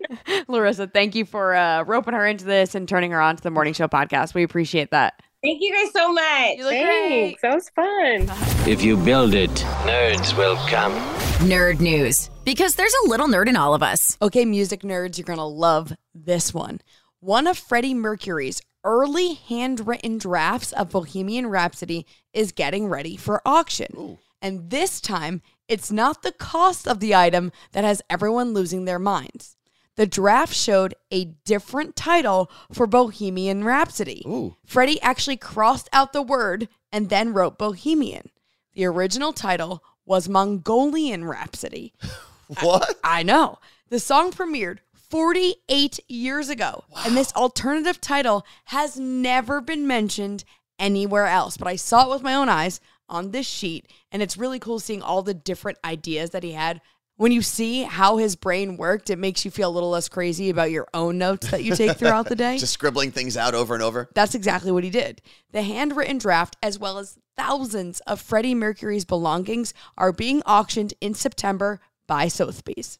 Larissa, 0.48 0.86
thank 0.86 1.14
you 1.14 1.24
for 1.24 1.54
uh, 1.54 1.82
roping 1.84 2.14
her 2.14 2.26
into 2.26 2.44
this 2.44 2.74
and 2.74 2.88
turning 2.88 3.10
her 3.12 3.20
on 3.20 3.36
to 3.36 3.42
the 3.42 3.50
morning 3.50 3.74
show 3.74 3.88
podcast. 3.88 4.34
We 4.34 4.42
appreciate 4.42 4.90
that. 4.90 5.20
Thank 5.42 5.62
you 5.62 5.72
guys 5.72 5.90
so 5.92 6.12
much. 6.12 6.56
You 6.58 6.64
look 6.64 6.72
great. 6.72 7.38
Thanks. 7.40 7.42
That 7.42 7.54
was 7.54 7.70
fun. 7.70 8.68
If 8.68 8.82
you 8.82 8.96
build 8.98 9.32
it, 9.34 9.50
nerds 9.86 10.36
will 10.36 10.56
come. 10.68 10.92
Nerd 11.48 11.80
news. 11.80 12.28
Because 12.44 12.74
there's 12.74 12.94
a 13.04 13.08
little 13.08 13.26
nerd 13.26 13.48
in 13.48 13.56
all 13.56 13.72
of 13.74 13.82
us. 13.82 14.18
Okay, 14.20 14.44
music 14.44 14.82
nerds, 14.82 15.16
you're 15.16 15.24
going 15.24 15.38
to 15.38 15.44
love 15.44 15.94
this 16.14 16.52
one. 16.52 16.80
One 17.20 17.46
of 17.46 17.58
Freddie 17.58 17.92
Mercury's 17.92 18.62
early 18.82 19.34
handwritten 19.34 20.16
drafts 20.16 20.72
of 20.72 20.88
Bohemian 20.88 21.48
Rhapsody 21.48 22.06
is 22.32 22.50
getting 22.50 22.88
ready 22.88 23.14
for 23.16 23.42
auction. 23.44 24.18
And 24.40 24.70
this 24.70 25.02
time, 25.02 25.42
it's 25.68 25.92
not 25.92 26.22
the 26.22 26.32
cost 26.32 26.88
of 26.88 26.98
the 26.98 27.14
item 27.14 27.52
that 27.72 27.84
has 27.84 28.00
everyone 28.08 28.54
losing 28.54 28.86
their 28.86 28.98
minds. 28.98 29.56
The 29.96 30.06
draft 30.06 30.54
showed 30.54 30.94
a 31.10 31.26
different 31.44 31.94
title 31.94 32.50
for 32.72 32.86
Bohemian 32.86 33.64
Rhapsody. 33.64 34.24
Freddie 34.64 35.02
actually 35.02 35.36
crossed 35.36 35.90
out 35.92 36.14
the 36.14 36.22
word 36.22 36.68
and 36.90 37.10
then 37.10 37.34
wrote 37.34 37.58
Bohemian. 37.58 38.30
The 38.72 38.86
original 38.86 39.34
title 39.34 39.84
was 40.06 40.26
Mongolian 40.28 41.26
Rhapsody. 41.26 41.92
What? 42.62 42.98
I 43.04 43.22
know. 43.22 43.60
The 43.90 44.00
song 44.00 44.32
premiered 44.32 44.78
48 45.10 45.98
years 46.08 46.48
ago, 46.48 46.84
and 47.04 47.16
this 47.16 47.34
alternative 47.34 48.00
title 48.00 48.46
has 48.66 48.98
never 48.98 49.60
been 49.60 49.86
mentioned 49.86 50.44
anywhere 50.78 51.26
else. 51.26 51.56
But 51.56 51.68
I 51.68 51.76
saw 51.76 52.06
it 52.06 52.10
with 52.10 52.22
my 52.22 52.34
own 52.34 52.48
eyes 52.48 52.80
on 53.08 53.32
this 53.32 53.46
sheet, 53.46 53.90
and 54.12 54.22
it's 54.22 54.36
really 54.36 54.60
cool 54.60 54.78
seeing 54.78 55.02
all 55.02 55.22
the 55.22 55.34
different 55.34 55.78
ideas 55.84 56.30
that 56.30 56.44
he 56.44 56.52
had. 56.52 56.80
When 57.16 57.32
you 57.32 57.42
see 57.42 57.82
how 57.82 58.16
his 58.16 58.34
brain 58.34 58.78
worked, 58.78 59.10
it 59.10 59.18
makes 59.18 59.44
you 59.44 59.50
feel 59.50 59.68
a 59.68 59.74
little 59.74 59.90
less 59.90 60.08
crazy 60.08 60.48
about 60.48 60.70
your 60.70 60.86
own 60.94 61.18
notes 61.18 61.50
that 61.50 61.62
you 61.62 61.76
take 61.76 61.98
throughout 61.98 62.28
the 62.28 62.36
day. 62.36 62.56
Just 62.58 62.72
scribbling 62.72 63.10
things 63.10 63.36
out 63.36 63.54
over 63.54 63.74
and 63.74 63.82
over. 63.82 64.08
That's 64.14 64.34
exactly 64.34 64.72
what 64.72 64.84
he 64.84 64.90
did. 64.90 65.20
The 65.50 65.62
handwritten 65.62 66.16
draft, 66.16 66.56
as 66.62 66.78
well 66.78 66.98
as 66.98 67.18
thousands 67.36 68.00
of 68.00 68.22
Freddie 68.22 68.54
Mercury's 68.54 69.04
belongings, 69.04 69.74
are 69.98 70.12
being 70.12 70.40
auctioned 70.42 70.94
in 71.00 71.12
September 71.12 71.80
by 72.06 72.28
Sotheby's. 72.28 72.98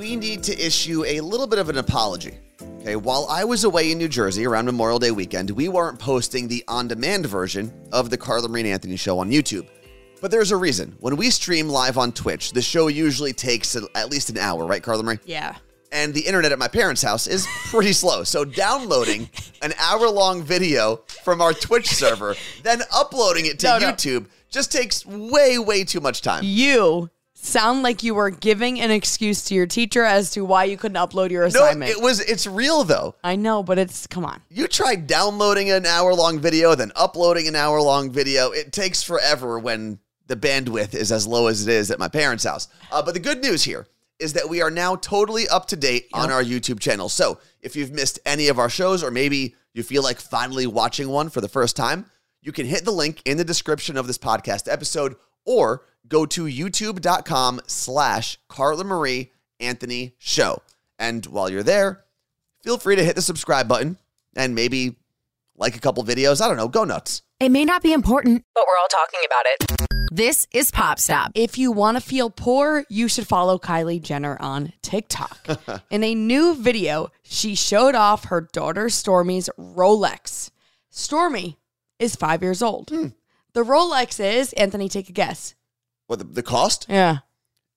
We 0.00 0.16
need 0.16 0.42
to 0.42 0.58
issue 0.58 1.04
a 1.04 1.20
little 1.20 1.46
bit 1.46 1.58
of 1.58 1.68
an 1.68 1.76
apology. 1.76 2.32
Okay, 2.80 2.96
while 2.96 3.26
I 3.28 3.44
was 3.44 3.64
away 3.64 3.92
in 3.92 3.98
New 3.98 4.08
Jersey 4.08 4.46
around 4.46 4.64
Memorial 4.64 4.98
Day 4.98 5.10
weekend, 5.10 5.50
we 5.50 5.68
weren't 5.68 5.98
posting 5.98 6.48
the 6.48 6.64
on 6.68 6.88
demand 6.88 7.26
version 7.26 7.70
of 7.92 8.08
the 8.08 8.16
Carla 8.16 8.48
Marie 8.48 8.62
and 8.62 8.70
Anthony 8.70 8.96
show 8.96 9.18
on 9.18 9.30
YouTube. 9.30 9.66
But 10.22 10.30
there's 10.30 10.52
a 10.52 10.56
reason. 10.56 10.96
When 11.00 11.16
we 11.16 11.28
stream 11.28 11.68
live 11.68 11.98
on 11.98 12.12
Twitch, 12.12 12.52
the 12.52 12.62
show 12.62 12.86
usually 12.86 13.34
takes 13.34 13.76
at 13.76 14.10
least 14.10 14.30
an 14.30 14.38
hour, 14.38 14.64
right, 14.64 14.82
Carla 14.82 15.02
Marie? 15.02 15.18
Yeah. 15.26 15.56
And 15.92 16.14
the 16.14 16.22
internet 16.22 16.50
at 16.50 16.58
my 16.58 16.68
parents' 16.68 17.02
house 17.02 17.26
is 17.26 17.46
pretty 17.66 17.92
slow. 17.92 18.24
So 18.24 18.42
downloading 18.42 19.28
an 19.60 19.74
hour 19.78 20.08
long 20.08 20.42
video 20.42 21.02
from 21.24 21.42
our 21.42 21.52
Twitch 21.52 21.88
server, 21.88 22.36
then 22.62 22.80
uploading 22.90 23.44
it 23.44 23.58
to 23.58 23.66
No, 23.66 23.78
no. 23.78 23.92
YouTube 23.92 24.28
just 24.48 24.72
takes 24.72 25.04
way, 25.04 25.58
way 25.58 25.84
too 25.84 26.00
much 26.00 26.22
time. 26.22 26.42
You 26.42 27.10
sound 27.46 27.82
like 27.82 28.02
you 28.02 28.14
were 28.14 28.30
giving 28.30 28.80
an 28.80 28.90
excuse 28.90 29.44
to 29.44 29.54
your 29.54 29.66
teacher 29.66 30.04
as 30.04 30.30
to 30.32 30.44
why 30.44 30.64
you 30.64 30.76
couldn't 30.76 30.96
upload 30.96 31.30
your 31.30 31.44
assignment. 31.44 31.90
No, 31.90 31.98
it 31.98 32.02
was 32.02 32.20
it's 32.20 32.46
real 32.46 32.84
though. 32.84 33.14
I 33.24 33.36
know, 33.36 33.62
but 33.62 33.78
it's 33.78 34.06
come 34.06 34.24
on. 34.24 34.40
You 34.48 34.68
try 34.68 34.96
downloading 34.96 35.70
an 35.70 35.86
hour 35.86 36.14
long 36.14 36.38
video, 36.38 36.74
then 36.74 36.92
uploading 36.96 37.48
an 37.48 37.56
hour 37.56 37.80
long 37.80 38.10
video. 38.10 38.50
It 38.50 38.72
takes 38.72 39.02
forever 39.02 39.58
when 39.58 39.98
the 40.26 40.36
bandwidth 40.36 40.94
is 40.94 41.10
as 41.10 41.26
low 41.26 41.48
as 41.48 41.66
it 41.66 41.72
is 41.72 41.90
at 41.90 41.98
my 41.98 42.08
parents' 42.08 42.44
house. 42.44 42.68
Uh, 42.92 43.02
but 43.02 43.14
the 43.14 43.20
good 43.20 43.42
news 43.42 43.64
here 43.64 43.86
is 44.20 44.34
that 44.34 44.48
we 44.48 44.62
are 44.62 44.70
now 44.70 44.94
totally 44.96 45.48
up 45.48 45.66
to 45.66 45.76
date 45.76 46.06
on 46.12 46.30
our 46.30 46.44
YouTube 46.44 46.78
channel. 46.78 47.08
So 47.08 47.40
if 47.62 47.74
you've 47.74 47.90
missed 47.90 48.20
any 48.26 48.48
of 48.48 48.58
our 48.58 48.68
shows, 48.68 49.02
or 49.02 49.10
maybe 49.10 49.56
you 49.72 49.82
feel 49.82 50.02
like 50.02 50.20
finally 50.20 50.66
watching 50.66 51.08
one 51.08 51.30
for 51.30 51.40
the 51.40 51.48
first 51.48 51.74
time, 51.74 52.06
you 52.42 52.52
can 52.52 52.66
hit 52.66 52.84
the 52.84 52.92
link 52.92 53.22
in 53.24 53.38
the 53.38 53.44
description 53.44 53.96
of 53.96 54.06
this 54.06 54.18
podcast 54.18 54.70
episode 54.70 55.16
or 55.44 55.82
go 56.08 56.26
to 56.26 56.44
youtube.com 56.44 57.60
slash 57.66 58.38
Carla 58.48 58.84
Marie 58.84 59.30
Anthony 59.58 60.14
Show. 60.18 60.62
And 60.98 61.24
while 61.26 61.50
you're 61.50 61.62
there, 61.62 62.04
feel 62.62 62.78
free 62.78 62.96
to 62.96 63.04
hit 63.04 63.16
the 63.16 63.22
subscribe 63.22 63.68
button 63.68 63.98
and 64.36 64.54
maybe 64.54 64.96
like 65.56 65.76
a 65.76 65.80
couple 65.80 66.04
videos. 66.04 66.40
I 66.40 66.48
don't 66.48 66.56
know, 66.56 66.68
go 66.68 66.84
nuts. 66.84 67.22
It 67.38 67.50
may 67.50 67.64
not 67.64 67.82
be 67.82 67.92
important, 67.92 68.44
but 68.54 68.64
we're 68.66 68.78
all 68.80 68.88
talking 68.88 69.20
about 69.26 69.46
it. 69.46 69.90
This 70.12 70.46
is 70.52 70.72
Pop 70.72 70.98
Stop. 70.98 71.30
If 71.36 71.56
you 71.56 71.70
want 71.70 71.96
to 71.96 72.00
feel 72.02 72.30
poor, 72.30 72.84
you 72.90 73.06
should 73.06 73.28
follow 73.28 73.58
Kylie 73.58 74.02
Jenner 74.02 74.36
on 74.40 74.72
TikTok. 74.82 75.84
In 75.90 76.02
a 76.02 76.16
new 76.16 76.54
video, 76.56 77.12
she 77.22 77.54
showed 77.54 77.94
off 77.94 78.24
her 78.24 78.40
daughter 78.40 78.86
Stormi's 78.86 79.48
Rolex. 79.56 80.50
Stormi 80.92 81.56
is 82.00 82.16
five 82.16 82.42
years 82.42 82.60
old. 82.60 82.90
Hmm. 82.90 83.08
The 83.52 83.62
Rolex 83.62 84.18
is, 84.18 84.52
Anthony, 84.54 84.88
take 84.88 85.08
a 85.08 85.12
guess. 85.12 85.54
What 86.10 86.18
the, 86.18 86.24
the 86.24 86.42
cost? 86.42 86.86
Yeah. 86.88 87.18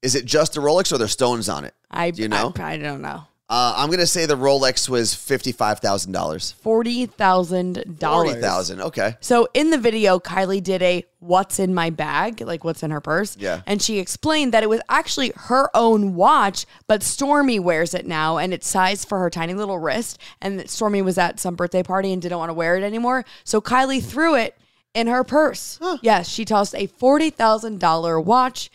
Is 0.02 0.16
it 0.16 0.26
just 0.26 0.54
the 0.54 0.60
Rolex 0.60 0.92
or 0.92 0.96
are 0.96 0.98
there 0.98 1.08
stones 1.08 1.48
on 1.48 1.66
it? 1.66 1.76
I, 1.92 2.10
Do 2.10 2.24
you 2.24 2.28
know? 2.28 2.52
I, 2.58 2.74
I 2.74 2.78
don't 2.78 3.04
know. 3.04 3.26
Uh, 3.48 3.76
I'm 3.78 3.92
gonna 3.92 4.08
say 4.08 4.26
the 4.26 4.36
Rolex 4.36 4.90
was 4.90 5.14
fifty 5.14 5.52
five 5.52 5.80
thousand 5.82 6.14
dollars. 6.14 6.54
Forty 6.54 7.06
thousand 7.06 8.00
dollars. 8.00 8.30
Forty 8.30 8.42
thousand. 8.42 8.82
Okay. 8.82 9.18
So 9.20 9.48
in 9.54 9.70
the 9.70 9.78
video, 9.78 10.18
Kylie 10.18 10.64
did 10.64 10.82
a 10.82 11.06
what's 11.20 11.60
in 11.60 11.76
my 11.76 11.92
bag, 11.92 12.42
like 12.42 12.64
what's 12.64 12.82
in 12.82 12.90
her 12.90 13.02
purse. 13.02 13.38
Yeah. 13.38 13.62
And 13.68 13.80
she 13.80 14.00
explained 14.00 14.52
that 14.56 14.64
it 14.64 14.70
was 14.70 14.82
actually 14.90 15.32
her 15.36 15.70
own 15.76 16.16
watch, 16.16 16.66
but 16.88 17.02
Stormi 17.02 17.60
wears 17.60 17.94
it 17.94 18.08
now 18.08 18.40
and 18.40 18.52
it's 18.52 18.68
sized 18.68 19.08
for 19.08 19.20
her 19.20 19.30
tiny 19.30 19.54
little 19.54 19.78
wrist. 19.78 20.18
And 20.42 20.60
Stormi 20.62 21.04
was 21.04 21.20
at 21.20 21.40
some 21.40 21.56
birthday 21.56 21.84
party 21.84 22.12
and 22.12 22.20
didn't 22.20 22.40
want 22.40 22.50
to 22.50 22.56
wear 22.56 22.78
it 22.78 22.84
anymore. 22.84 23.26
So 23.44 23.62
Kylie 23.62 24.04
threw 24.04 24.34
it 24.34 24.58
in 24.94 25.08
her 25.08 25.24
purse. 25.24 25.80
Yes, 26.02 26.30
she 26.30 26.46
tossed 26.46 26.76
a 26.76 26.88
$40,000 26.88 28.24
watch 28.24 28.70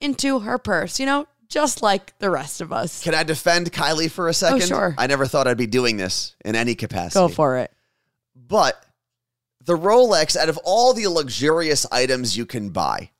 into 0.00 0.40
her 0.40 0.58
purse, 0.58 1.00
you 1.00 1.06
know, 1.06 1.26
just 1.48 1.82
like 1.82 2.16
the 2.18 2.30
rest 2.30 2.60
of 2.60 2.72
us. 2.72 3.02
Can 3.02 3.14
I 3.14 3.22
defend 3.22 3.72
Kylie 3.72 4.10
for 4.10 4.26
a 4.26 4.30
oh, 4.30 4.32
second? 4.32 4.62
Oh, 4.62 4.66
sure. 4.66 4.94
I 4.98 5.06
never 5.06 5.26
thought 5.26 5.46
I'd 5.46 5.56
be 5.56 5.66
doing 5.66 5.96
this 5.96 6.36
in 6.44 6.54
any 6.54 6.74
capacity. 6.74 7.18
Go 7.18 7.28
for 7.28 7.58
it. 7.58 7.72
But 8.34 8.84
the 9.64 9.76
Rolex, 9.76 10.36
out 10.36 10.48
of 10.48 10.58
all 10.64 10.92
the 10.92 11.06
luxurious 11.08 11.86
items 11.90 12.36
you 12.36 12.46
can 12.46 12.70
buy, 12.70 13.10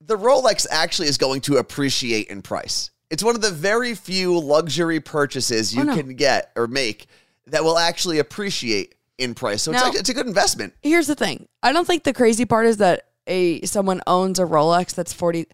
the 0.00 0.16
Rolex 0.16 0.66
actually 0.70 1.08
is 1.08 1.18
going 1.18 1.40
to 1.42 1.56
appreciate 1.56 2.28
in 2.28 2.42
price. 2.42 2.90
It's 3.10 3.24
one 3.24 3.34
of 3.34 3.42
the 3.42 3.50
very 3.50 3.94
few 3.94 4.38
luxury 4.38 5.00
purchases 5.00 5.76
oh, 5.76 5.80
you 5.80 5.90
Oh, 5.90 5.94
no. 5.94 6.00
can 6.00 6.14
get 6.14 6.52
or 6.56 6.66
make 6.66 7.06
that 7.46 7.64
will 7.64 7.78
actually 7.78 8.18
appreciate 8.18 8.94
in 9.20 9.34
price. 9.34 9.62
So 9.62 9.70
it's, 9.72 9.80
Now- 9.80 9.86
actually, 9.86 10.00
it's 10.00 10.08
a 10.08 10.14
good 10.14 10.26
investment. 10.26 10.74
here's 10.82 11.06
the 11.06 11.14
thing. 11.14 11.46
I 11.62 11.72
don't 11.72 11.86
think 11.86 12.04
the 12.04 12.12
crazy 12.12 12.44
part 12.44 12.66
is 12.66 12.78
that 12.78 13.06
a 13.26 13.60
someone 13.62 14.00
owns 14.06 14.38
a 14.38 14.44
Rolex 14.44 14.94
that's 14.94 15.12
40 15.12 15.46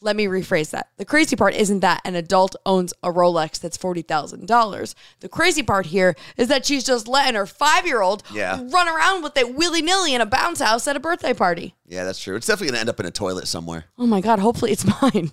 Let 0.00 0.16
me 0.16 0.26
rephrase 0.26 0.70
that. 0.70 0.88
The 0.98 1.04
crazy 1.06 1.34
part 1.36 1.54
isn't 1.54 1.80
that 1.80 2.02
an 2.04 2.14
adult 2.14 2.56
owns 2.66 2.92
a 3.02 3.08
Rolex 3.10 3.58
that's 3.58 3.78
$40,000. 3.78 4.94
The 5.20 5.28
crazy 5.30 5.62
part 5.62 5.86
here 5.86 6.14
is 6.36 6.48
that 6.48 6.66
she's 6.66 6.84
just 6.84 7.08
letting 7.08 7.34
her 7.36 7.46
5-year-old 7.46 8.22
Yeah. 8.32 8.60
run 8.70 8.88
around 8.88 9.22
with 9.22 9.36
it 9.38 9.54
willy-nilly 9.54 10.14
in 10.14 10.20
a 10.20 10.26
bounce 10.26 10.60
house 10.60 10.86
at 10.86 10.96
a 10.96 11.00
birthday 11.00 11.32
party. 11.32 11.74
Yeah, 11.86 12.04
that's 12.04 12.18
true. 12.22 12.36
It's 12.36 12.46
definitely 12.46 12.66
going 12.68 12.74
to 12.74 12.80
end 12.80 12.88
up 12.90 13.00
in 13.00 13.06
a 13.06 13.10
toilet 13.10 13.48
somewhere. 13.48 13.86
Oh 13.96 14.06
my 14.06 14.20
god, 14.20 14.40
hopefully 14.40 14.72
it's 14.72 14.84
mine. 15.02 15.30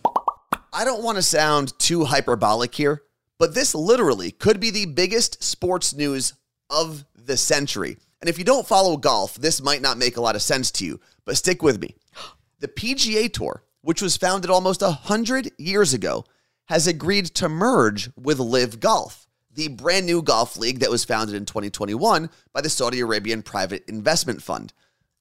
I 0.71 0.85
don't 0.85 1.03
want 1.03 1.17
to 1.17 1.21
sound 1.23 1.77
too 1.77 2.05
hyperbolic 2.05 2.73
here, 2.73 3.01
but 3.39 3.53
this 3.53 3.75
literally 3.75 4.31
could 4.31 4.61
be 4.61 4.69
the 4.69 4.85
biggest 4.85 5.43
sports 5.43 5.93
news 5.93 6.33
of 6.71 7.05
the 7.13 7.37
century. 7.37 7.97
And 8.21 8.29
if 8.29 8.37
you 8.39 8.43
don't 8.43 8.67
follow 8.67 8.97
golf, 8.97 9.35
this 9.35 9.61
might 9.61 9.81
not 9.81 9.97
make 9.97 10.17
a 10.17 10.21
lot 10.21 10.35
of 10.35 10.41
sense 10.41 10.71
to 10.71 10.85
you, 10.85 10.99
but 11.25 11.37
stick 11.37 11.61
with 11.61 11.81
me. 11.81 11.95
The 12.59 12.67
PGA 12.67 13.31
Tour, 13.31 13.63
which 13.81 14.01
was 14.01 14.17
founded 14.17 14.49
almost 14.49 14.81
100 14.81 15.51
years 15.57 15.93
ago, 15.93 16.25
has 16.65 16.87
agreed 16.87 17.25
to 17.25 17.49
merge 17.49 18.09
with 18.15 18.39
LIV 18.39 18.79
Golf, 18.79 19.27
the 19.53 19.67
brand 19.67 20.05
new 20.05 20.21
golf 20.21 20.55
league 20.55 20.79
that 20.79 20.91
was 20.91 21.03
founded 21.03 21.35
in 21.35 21.45
2021 21.45 22.29
by 22.53 22.61
the 22.61 22.69
Saudi 22.69 22.99
Arabian 22.99 23.41
Private 23.41 23.83
Investment 23.87 24.41
Fund. 24.41 24.71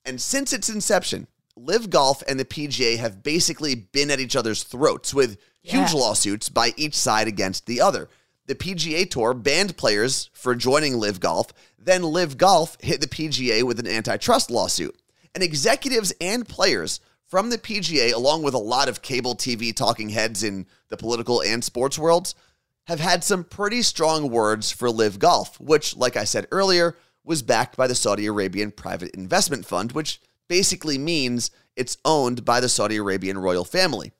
And 0.05 0.21
since 0.21 0.53
its 0.53 0.69
inception, 0.69 1.27
LIV 1.57 1.91
Golf 1.91 2.23
and 2.29 2.39
the 2.39 2.45
PGA 2.45 2.99
have 2.99 3.23
basically 3.23 3.75
been 3.75 4.11
at 4.11 4.21
each 4.21 4.37
other's 4.37 4.63
throats 4.63 5.13
with 5.13 5.39
huge 5.63 5.93
lawsuits 5.93 6.49
by 6.49 6.73
each 6.77 6.95
side 6.95 7.27
against 7.29 7.67
the 7.67 7.81
other. 7.81 8.09
The 8.51 8.57
PGA 8.57 9.09
Tour 9.09 9.33
banned 9.33 9.77
players 9.77 10.29
for 10.33 10.57
joining 10.57 10.99
LIV 10.99 11.21
Golf, 11.21 11.53
then 11.79 12.03
LIV 12.03 12.37
Golf 12.37 12.77
hit 12.81 13.01
the 13.01 13.07
PGA 13.07 13.63
with 13.63 13.79
an 13.79 13.87
antitrust 13.87 14.51
lawsuit. 14.51 15.01
And 15.37 15.45
executives 15.45 16.13
and 16.21 16.49
players 16.49 16.99
from 17.29 17.51
the 17.51 17.59
PGA, 17.59 18.13
along 18.13 18.43
with 18.43 18.55
a 18.55 18.59
lot 18.59 18.89
of 18.89 19.03
cable 19.03 19.37
TV 19.37 19.73
talking 19.73 20.09
heads 20.09 20.43
in 20.43 20.67
the 20.89 20.97
political 20.97 21.41
and 21.41 21.63
sports 21.63 21.97
worlds, 21.97 22.35
have 22.89 22.99
had 22.99 23.23
some 23.23 23.45
pretty 23.45 23.83
strong 23.83 24.29
words 24.33 24.73
for 24.73 24.91
LIV 24.91 25.21
Golf, 25.21 25.61
which, 25.61 25.97
like 25.97 26.17
I 26.17 26.25
said 26.25 26.49
earlier, 26.51 26.97
was 27.23 27.43
backed 27.43 27.77
by 27.77 27.87
the 27.87 27.95
Saudi 27.95 28.27
Arabian 28.27 28.73
Private 28.73 29.15
Investment 29.15 29.65
Fund, 29.65 29.93
which 29.93 30.21
basically 30.49 30.99
means 30.99 31.53
it's 31.77 31.99
owned 32.05 32.45
by 32.45 32.59
the 32.59 32.69
Saudi 32.69 32.97
Arabian 32.97 33.39
royal 33.39 33.65
family. 33.65 34.11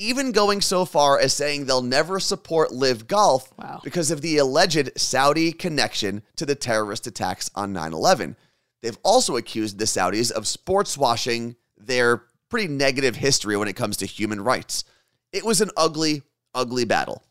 Even 0.00 0.30
going 0.30 0.60
so 0.60 0.84
far 0.84 1.18
as 1.18 1.32
saying 1.34 1.64
they'll 1.66 1.82
never 1.82 2.20
support 2.20 2.70
LIV 2.72 3.08
Golf 3.08 3.52
Wow. 3.58 3.80
because 3.82 4.12
of 4.12 4.20
the 4.20 4.38
alleged 4.38 4.92
Saudi 4.96 5.50
connection 5.50 6.22
to 6.36 6.46
the 6.46 6.54
terrorist 6.54 7.08
attacks 7.08 7.50
on 7.56 7.72
9 7.72 7.92
11. 7.92 8.36
They've 8.80 8.98
also 9.02 9.36
accused 9.36 9.78
the 9.78 9.86
Saudis 9.86 10.30
of 10.30 10.46
sports 10.46 10.96
washing 10.96 11.56
their 11.76 12.22
pretty 12.48 12.68
negative 12.68 13.16
history 13.16 13.56
when 13.56 13.66
it 13.66 13.74
comes 13.74 13.96
to 13.96 14.06
human 14.06 14.40
rights. 14.40 14.84
It 15.32 15.44
was 15.44 15.60
an 15.60 15.70
ugly, 15.76 16.22
ugly 16.54 16.84
battle. 16.84 17.24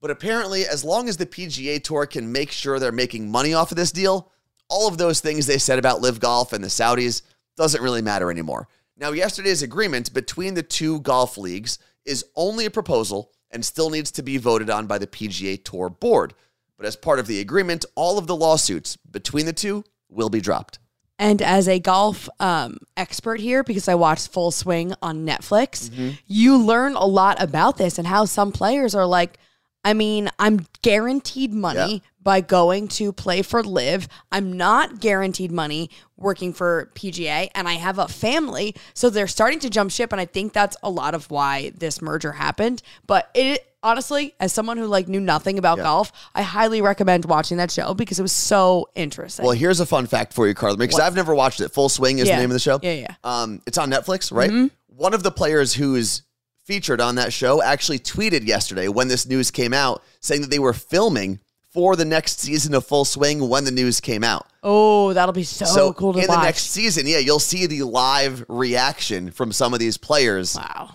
But 0.00 0.12
apparently, 0.12 0.64
as 0.64 0.84
long 0.84 1.08
as 1.08 1.16
the 1.16 1.26
PGA 1.26 1.82
Tour 1.82 2.06
can 2.06 2.30
make 2.30 2.52
sure 2.52 2.78
they're 2.78 2.92
making 2.92 3.30
money 3.32 3.52
off 3.52 3.72
of 3.72 3.76
this 3.76 3.92
deal, 3.92 4.30
all 4.68 4.86
of 4.86 4.96
those 4.96 5.20
things 5.20 5.46
they 5.46 5.58
said 5.58 5.78
about 5.80 6.00
LIV 6.00 6.20
Golf 6.20 6.52
and 6.52 6.62
the 6.62 6.68
Saudis 6.68 7.22
doesn't 7.56 7.82
really 7.82 8.00
matter 8.02 8.30
anymore. 8.30 8.68
Now, 8.96 9.10
yesterday's 9.10 9.62
agreement 9.62 10.14
between 10.14 10.54
the 10.54 10.62
two 10.62 11.00
golf 11.00 11.36
leagues 11.36 11.78
is 12.04 12.24
only 12.36 12.64
a 12.66 12.70
proposal 12.70 13.30
and 13.50 13.64
still 13.64 13.90
needs 13.90 14.10
to 14.12 14.22
be 14.22 14.38
voted 14.38 14.70
on 14.70 14.86
by 14.86 14.98
the 14.98 15.06
PGA 15.06 15.62
Tour 15.62 15.88
board. 15.88 16.34
But 16.76 16.86
as 16.86 16.96
part 16.96 17.18
of 17.18 17.26
the 17.26 17.40
agreement, 17.40 17.84
all 17.94 18.18
of 18.18 18.26
the 18.26 18.34
lawsuits 18.36 18.96
between 18.96 19.46
the 19.46 19.52
two 19.52 19.84
will 20.08 20.30
be 20.30 20.40
dropped. 20.40 20.78
And 21.18 21.40
as 21.40 21.68
a 21.68 21.78
golf 21.78 22.28
um, 22.40 22.78
expert 22.96 23.38
here, 23.38 23.62
because 23.62 23.86
I 23.86 23.94
watched 23.94 24.28
Full 24.28 24.50
Swing 24.50 24.94
on 25.00 25.24
Netflix, 25.26 25.90
Mm-hmm. 25.90 26.10
you 26.26 26.58
learn 26.58 26.96
a 26.96 27.04
lot 27.04 27.40
about 27.40 27.76
this 27.76 27.98
and 27.98 28.06
how 28.08 28.24
some 28.24 28.50
players 28.50 28.94
are 28.94 29.06
like, 29.06 29.38
I 29.84 29.94
mean, 29.94 30.28
I'm 30.38 30.66
guaranteed 30.82 31.52
money 31.52 31.94
Yeah. 31.94 31.98
by 32.22 32.40
going 32.40 32.86
to 32.88 33.12
play 33.12 33.42
for 33.42 33.62
Live. 33.64 34.06
I'm 34.30 34.52
not 34.56 35.00
guaranteed 35.00 35.50
money 35.50 35.90
working 36.16 36.52
for 36.52 36.90
PGA, 36.94 37.50
and 37.54 37.66
I 37.68 37.72
have 37.74 37.98
a 37.98 38.06
family. 38.06 38.76
So 38.94 39.10
they're 39.10 39.26
starting 39.26 39.58
to 39.60 39.70
jump 39.70 39.90
ship, 39.90 40.12
and 40.12 40.20
I 40.20 40.24
think 40.26 40.52
that's 40.52 40.76
a 40.84 40.90
lot 40.90 41.14
of 41.14 41.30
why 41.32 41.72
this 41.76 42.00
merger 42.00 42.32
happened. 42.32 42.80
But 43.08 43.28
it 43.34 43.66
honestly, 43.82 44.32
as 44.38 44.52
someone 44.52 44.76
who 44.76 44.86
like 44.86 45.08
knew 45.08 45.18
nothing 45.20 45.58
about 45.58 45.78
golf, 45.78 46.12
I 46.36 46.42
highly 46.42 46.80
recommend 46.80 47.24
watching 47.24 47.56
that 47.56 47.72
show 47.72 47.94
because 47.94 48.20
it 48.20 48.22
was 48.22 48.30
so 48.30 48.88
interesting. 48.94 49.44
Well, 49.44 49.56
here's 49.56 49.80
a 49.80 49.86
fun 49.86 50.06
fact 50.06 50.32
for 50.32 50.46
you, 50.46 50.54
Carla, 50.54 50.76
because 50.76 51.00
I've 51.00 51.16
never 51.16 51.34
watched 51.34 51.60
it. 51.60 51.70
Full 51.70 51.88
Swing 51.88 52.20
is 52.20 52.28
Yeah. 52.28 52.36
the 52.36 52.42
name 52.42 52.50
of 52.50 52.54
the 52.54 52.60
show. 52.60 52.78
Yeah, 52.80 52.92
yeah. 52.92 53.14
Um, 53.24 53.60
it's 53.66 53.78
on 53.78 53.90
Netflix, 53.90 54.30
right? 54.30 54.70
One 54.86 55.14
of 55.14 55.24
the 55.24 55.32
players 55.32 55.74
who's 55.74 56.22
featured 56.64 57.00
on 57.00 57.16
that 57.16 57.32
show 57.32 57.62
actually 57.62 57.98
tweeted 57.98 58.46
yesterday 58.46 58.88
when 58.88 59.08
this 59.08 59.26
news 59.26 59.50
came 59.50 59.72
out, 59.72 60.02
saying 60.20 60.42
that 60.42 60.50
they 60.50 60.58
were 60.58 60.72
filming 60.72 61.40
for 61.70 61.96
the 61.96 62.04
next 62.04 62.38
season 62.38 62.74
of 62.74 62.86
Full 62.86 63.04
Swing 63.04 63.48
when 63.48 63.64
the 63.64 63.70
news 63.70 64.00
came 64.00 64.22
out. 64.22 64.46
oh, 64.62 65.12
that'll 65.14 65.32
be 65.32 65.42
so, 65.42 65.64
so 65.64 65.92
cool 65.92 66.12
to 66.12 66.20
in 66.20 66.26
watch. 66.28 66.38
the 66.38 66.42
next 66.44 66.70
season, 66.70 67.06
yeah, 67.06 67.18
you'll 67.18 67.38
see 67.38 67.66
the 67.66 67.82
live 67.82 68.44
reaction 68.48 69.30
from 69.30 69.52
some 69.52 69.72
of 69.72 69.80
these 69.80 69.96
players 69.96 70.54
wow. 70.54 70.94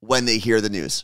when 0.00 0.26
they 0.26 0.38
hear 0.38 0.60
the 0.60 0.68
news. 0.68 1.02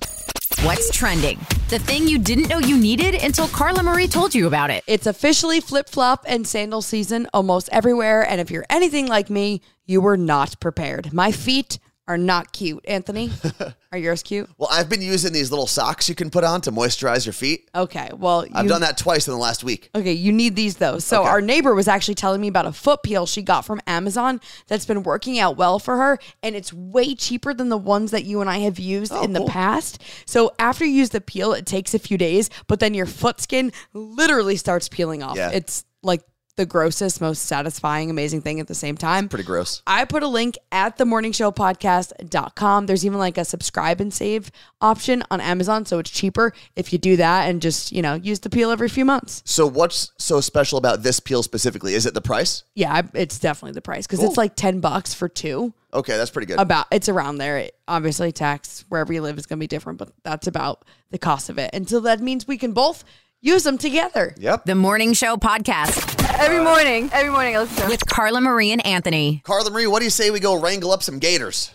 What's 0.63 0.91
trending? 0.97 1.39
The 1.69 1.79
thing 1.79 2.07
you 2.07 2.19
didn't 2.19 2.49
know 2.49 2.59
you 2.59 2.79
needed 2.79 3.15
until 3.23 3.49
Carla 3.49 3.83
Marie 3.83 4.07
told 4.07 4.35
you 4.35 4.47
about 4.47 4.71
it. 4.71 4.85
It's 4.87 5.07
officially 5.07 5.61
flip 5.61 5.89
flop 5.89 6.25
and 6.27 6.47
sandal 6.47 6.81
season 6.81 7.27
almost 7.35 7.69
everywhere. 7.73 8.23
And 8.23 8.41
if 8.41 8.51
you're 8.51 8.65
anything 8.71 9.07
like 9.07 9.29
me, 9.29 9.63
you 9.85 10.01
were 10.01 10.17
not 10.17 10.61
prepared. 10.61 11.13
My 11.13 11.33
feet 11.33 11.79
are 12.07 12.19
not 12.19 12.53
cute. 12.53 12.85
Anthony, 12.87 13.31
are 13.93 13.97
yours 13.99 14.23
cute? 14.23 14.51
Well, 14.59 14.69
I've 14.71 14.89
been 14.91 15.01
using 15.01 15.33
these 15.33 15.51
little 15.51 15.67
socks 15.67 16.09
you 16.09 16.15
can 16.15 16.29
put 16.29 16.45
on 16.45 16.61
to 16.63 16.73
moisturize 16.73 17.25
your 17.25 17.33
feet. 17.33 17.71
Okay. 17.75 18.11
Well, 18.15 18.45
I've 18.53 18.65
you- 18.65 18.69
done 18.69 18.83
that 18.83 18.99
twice 18.99 19.27
in 19.27 19.33
the 19.33 19.39
last 19.39 19.65
week. 19.65 19.89
Okay, 19.95 20.13
you 20.13 20.31
need 20.33 20.55
these 20.55 20.77
though. 20.77 20.99
So 20.99 21.21
Okay. 21.23 21.31
our 21.31 21.41
neighbor 21.41 21.75
was 21.75 21.89
actually 21.89 22.17
telling 22.17 22.41
me 22.43 22.49
about 22.49 22.67
a 22.67 22.73
foot 22.73 23.03
peel 23.03 23.25
she 23.25 23.41
got 23.41 23.63
from 23.65 23.81
Amazon 23.87 24.41
that's 24.67 24.85
been 24.85 25.03
working 25.03 25.39
out 25.39 25.57
well 25.57 25.79
for 25.79 25.97
her, 25.97 26.19
and 26.43 26.55
it's 26.55 26.73
way 26.73 27.15
cheaper 27.15 27.55
than 27.55 27.71
the 27.71 27.79
ones 27.79 28.11
that 28.11 28.25
you 28.25 28.41
and 28.43 28.51
I 28.51 28.59
have 28.59 28.79
used 28.79 29.13
Oh, 29.13 29.23
in 29.23 29.33
the 29.33 29.41
cool. 29.41 29.49
past. 29.49 30.03
So 30.27 30.53
after 30.59 30.85
you 30.85 30.93
use 30.93 31.11
the 31.11 31.21
peel, 31.23 31.53
it 31.55 31.65
takes 31.65 31.95
a 31.95 31.99
few 31.99 32.19
days, 32.19 32.51
but 32.67 32.81
then 32.81 32.93
your 32.95 33.07
foot 33.07 33.41
skin 33.41 33.73
literally 33.95 34.57
starts 34.57 34.89
peeling 34.89 35.23
off. 35.23 35.37
Yeah. 35.37 35.51
It's 35.51 35.85
like 36.03 36.23
the 36.57 36.67
grossest, 36.67 37.21
most 37.21 37.43
satisfying, 37.47 38.11
amazing 38.11 38.41
thing 38.41 38.61
at 38.61 38.69
the 38.69 38.75
same 38.75 38.97
time. 38.97 39.29
Pretty 39.29 39.45
gross. 39.45 39.83
I 39.87 40.05
put 40.05 40.23
a 40.23 40.29
link 40.29 40.57
at 40.71 40.97
the 40.99 41.05
morningshowpodcast.com. 41.05 42.87
There's 42.87 43.05
even 43.05 43.19
like 43.19 43.39
a 43.39 43.45
subscribe 43.45 44.01
and 44.01 44.13
save 44.13 44.51
option 44.81 45.23
on 45.31 45.41
Amazon. 45.41 45.85
So 45.85 45.99
it's 45.99 46.11
cheaper 46.11 46.53
if 46.77 46.93
you 46.93 46.99
do 46.99 47.17
that 47.17 47.49
and 47.49 47.61
just, 47.61 47.93
you 47.93 48.03
know, 48.03 48.15
use 48.15 48.41
the 48.41 48.51
peel 48.51 48.71
every 48.71 48.89
few 48.89 49.05
months. 49.05 49.43
So, 49.45 49.67
what's 49.67 50.13
so 50.19 50.41
special 50.41 50.79
about 50.79 51.03
this 51.03 51.21
peel 51.21 51.43
specifically? 51.43 51.95
Is 51.95 52.07
it 52.07 52.15
the 52.15 52.21
price? 52.21 52.65
Yeah, 52.75 52.93
I- 52.93 53.09
it's 53.15 53.39
definitely 53.39 53.73
the 53.75 53.83
price 53.83 54.07
because 54.07 54.21
Cool. 54.21 54.29
it's 54.29 54.37
like 54.37 54.55
10 54.57 54.81
bucks 54.81 55.13
for 55.15 55.29
two. 55.29 55.73
Okay, 55.93 56.17
that's 56.17 56.31
pretty 56.31 56.47
good. 56.47 56.59
About 56.59 56.87
it's 56.91 57.09
around 57.09 57.39
there. 57.39 57.59
It, 57.59 57.77
obviously, 57.87 58.33
tax 58.33 58.85
wherever 58.89 59.13
you 59.13 59.23
live 59.23 59.39
is 59.39 59.47
going 59.47 59.59
to 59.59 59.61
be 59.61 59.69
different, 59.69 59.99
but 59.99 60.11
that's 60.25 60.49
about 60.49 60.85
the 61.11 61.19
cost 61.19 61.49
of 61.51 61.59
it. 61.59 61.71
And 61.73 61.89
so 61.89 62.01
that 62.01 62.21
means 62.21 62.49
we 62.49 62.59
can 62.59 62.73
both 62.73 63.05
use 63.45 63.63
them 63.63 63.79
together 63.79 64.35
yep. 64.39 64.65
The 64.65 64.75
Morning 64.75 65.13
Show 65.13 65.37
Podcast 65.37 66.23
every 66.39 66.63
morning. 66.65 67.11
Every 67.13 67.31
morning, 67.31 67.57
I 67.57 67.61
listen 67.61 67.85
to. 67.85 67.89
with 67.89 68.05
Carla 68.07 68.41
Marie 68.41 68.73
and 68.73 68.85
Anthony. 68.85 69.41
Carla 69.45 69.71
Marie, 69.71 69.87
what 69.87 69.99
do 70.01 70.05
you 70.05 70.11
say 70.11 70.31
we 70.31 70.41
go 70.41 70.61
wrangle 70.61 70.91
up 70.91 71.03
some 71.03 71.19
gators? 71.19 71.71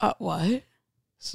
Uh, 0.00 0.14
what? 0.18 0.62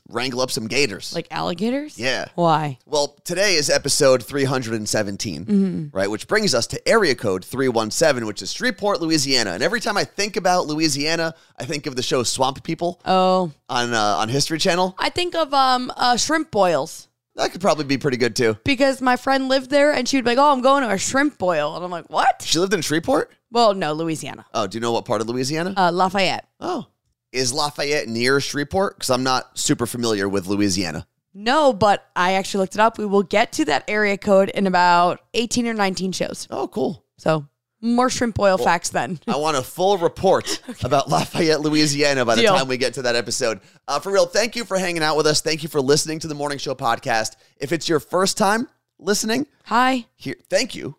Wrangle 0.10 0.42
up 0.42 0.50
some 0.50 0.66
gators. 0.68 1.14
Like 1.14 1.28
alligators? 1.30 2.00
yeah. 2.00 2.26
Why? 2.34 2.80
Well, 2.88 3.16
today 3.24 3.54
is 3.54 3.70
episode 3.70 4.24
317, 4.24 5.46
Mm-hmm. 5.46 5.96
right? 5.96 6.10
Which 6.10 6.28
brings 6.28 6.56
us 6.56 6.66
to 6.68 6.88
area 6.90 7.14
code 7.14 7.46
317, 7.46 8.26
which 8.26 8.42
is 8.42 8.52
Shreveport, 8.52 9.00
Louisiana. 9.00 9.52
And 9.52 9.62
every 9.62 9.80
time 9.80 9.96
I 9.96 10.04
think 10.04 10.38
about 10.38 10.66
Louisiana, 10.66 11.36
I 11.60 11.66
think 11.66 11.86
of 11.86 11.96
the 11.96 12.02
show 12.02 12.24
Swamp 12.24 12.64
People 12.64 13.00
Oh, 13.06 13.52
on 13.70 13.94
uh, 13.94 14.00
on 14.18 14.30
History 14.30 14.58
Channel. 14.58 14.96
I 14.98 15.10
think 15.12 15.36
of 15.36 15.54
um 15.54 15.92
uh, 15.96 16.18
shrimp 16.18 16.50
boils 16.50 17.08
That 17.36 17.52
could 17.52 17.62
probably 17.62 17.84
be 17.86 17.98
pretty 17.98 18.18
good 18.18 18.36
too. 18.36 18.58
because 18.64 19.02
my 19.02 19.18
friend 19.18 19.50
lived 19.50 19.70
there 19.70 19.92
and 19.92 20.08
she'd 20.08 20.24
be 20.24 20.32
like, 20.32 20.38
"Oh, 20.38 20.52
I'm 20.52 20.62
going 20.62 20.84
to 20.84 20.90
a 20.92 20.98
shrimp 20.98 21.38
boil," 21.38 21.76
and 21.76 21.84
I'm 21.84 21.92
like, 21.92 22.10
"What?" 22.10 22.42
She 22.46 22.60
lived 22.60 22.74
in 22.74 22.82
Shreveport? 22.82 23.32
Well, 23.52 23.74
no, 23.74 23.94
Louisiana, 23.94 24.46
Oh, 24.54 24.68
do 24.68 24.78
you 24.78 24.82
know 24.82 24.92
what 24.92 25.06
part 25.06 25.22
of 25.22 25.28
Louisiana? 25.30 25.74
uh, 25.78 25.92
Lafayette. 25.92 26.48
oh. 26.60 26.86
Is 27.32 27.52
Lafayette 27.52 28.08
near 28.08 28.40
Shreveport? 28.40 28.96
Because 28.96 29.10
I'm 29.10 29.24
not 29.24 29.60
super 29.60 29.86
familiar 29.86 30.30
with 30.30 30.48
Louisiana. 30.48 31.06
No, 31.34 31.74
but 31.74 32.08
I 32.16 32.34
actually 32.36 32.62
looked 32.62 32.76
it 32.76 32.80
up. 32.80 32.98
We 32.98 33.06
will 33.06 33.24
get 33.24 33.52
to 33.54 33.66
that 33.66 33.84
area 33.90 34.18
code 34.18 34.48
in 34.50 34.68
about 34.68 35.20
18 35.34 35.68
or 35.68 35.74
19 35.74 36.14
shows. 36.14 36.48
Oh, 36.50 36.70
cool. 36.70 37.04
So 37.18 37.46
more 37.86 38.10
shrimp 38.10 38.36
boil 38.36 38.58
facts 38.58 38.90
then. 38.90 39.20
I 39.28 39.36
want 39.38 39.58
a 39.58 39.62
full 39.62 39.98
report 39.98 40.62
about 40.84 41.10
Lafayette, 41.10 41.62
Louisiana 41.62 42.26
by 42.26 42.36
the 42.36 42.42
Deal. 42.42 42.56
time 42.56 42.68
we 42.68 42.78
get 42.78 42.96
to 42.96 43.04
that 43.04 43.16
episode. 43.16 43.60
Uh, 43.88 44.00
for 44.00 44.12
real, 44.12 44.26
thank 44.26 44.56
you 44.56 44.66
for 44.66 44.78
hanging 44.78 45.04
out 45.04 45.16
with 45.18 45.28
us. 45.28 45.42
Thank 45.42 45.64
you 45.64 45.70
for 45.70 45.80
listening 45.82 46.20
to 46.20 46.28
the 46.28 46.36
Morning 46.36 46.58
Show 46.58 46.76
podcast. 46.76 47.36
If 47.58 47.72
it's 47.72 47.88
your 47.88 48.00
first 48.00 48.38
time 48.38 48.68
listening, 49.00 49.48
Hi. 49.66 50.06
here, 50.16 50.36
thank 50.50 50.74
you. 50.76 50.96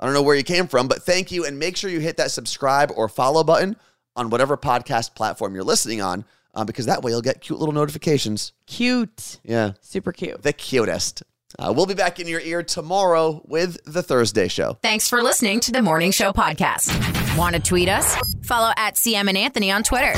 I 0.00 0.04
don't 0.04 0.14
know 0.14 0.22
where 0.22 0.36
you 0.36 0.44
came 0.44 0.68
from, 0.68 0.86
but 0.86 1.02
thank 1.02 1.32
you. 1.32 1.44
And 1.44 1.58
make 1.58 1.76
sure 1.76 1.90
you 1.90 1.98
hit 2.00 2.16
that 2.18 2.30
subscribe 2.30 2.92
or 2.94 3.08
follow 3.08 3.42
button 3.42 3.76
on 4.14 4.30
whatever 4.30 4.56
podcast 4.56 5.14
platform 5.14 5.54
you're 5.54 5.64
listening 5.64 6.00
on, 6.00 6.24
uh, 6.54 6.64
because 6.64 6.86
that 6.86 7.02
way 7.02 7.10
you'll 7.10 7.20
get 7.22 7.40
cute 7.40 7.58
little 7.58 7.74
notifications. 7.74 8.52
Cute. 8.66 9.38
Yeah, 9.44 9.72
Super 9.80 10.12
cute. 10.12 10.42
the 10.42 10.52
cutest. 10.52 11.22
Uh, 11.58 11.72
we'll 11.74 11.86
be 11.86 11.94
back 11.94 12.20
in 12.20 12.26
your 12.28 12.40
ear 12.40 12.62
tomorrow 12.62 13.42
with 13.46 13.78
the 13.84 14.02
Thursday 14.02 14.48
show. 14.48 14.76
Thanks 14.82 15.08
for 15.08 15.22
listening 15.22 15.60
to 15.60 15.72
the 15.72 15.82
Morning 15.82 16.10
Show 16.10 16.32
Podcast. 16.32 16.88
Want 17.38 17.54
to 17.54 17.62
tweet 17.62 17.88
us? 17.88 18.16
Follow 18.42 18.72
at 18.76 18.94
CM 18.94 19.28
and 19.28 19.38
Anthony 19.38 19.70
on 19.70 19.82
Twitter. 19.82 20.12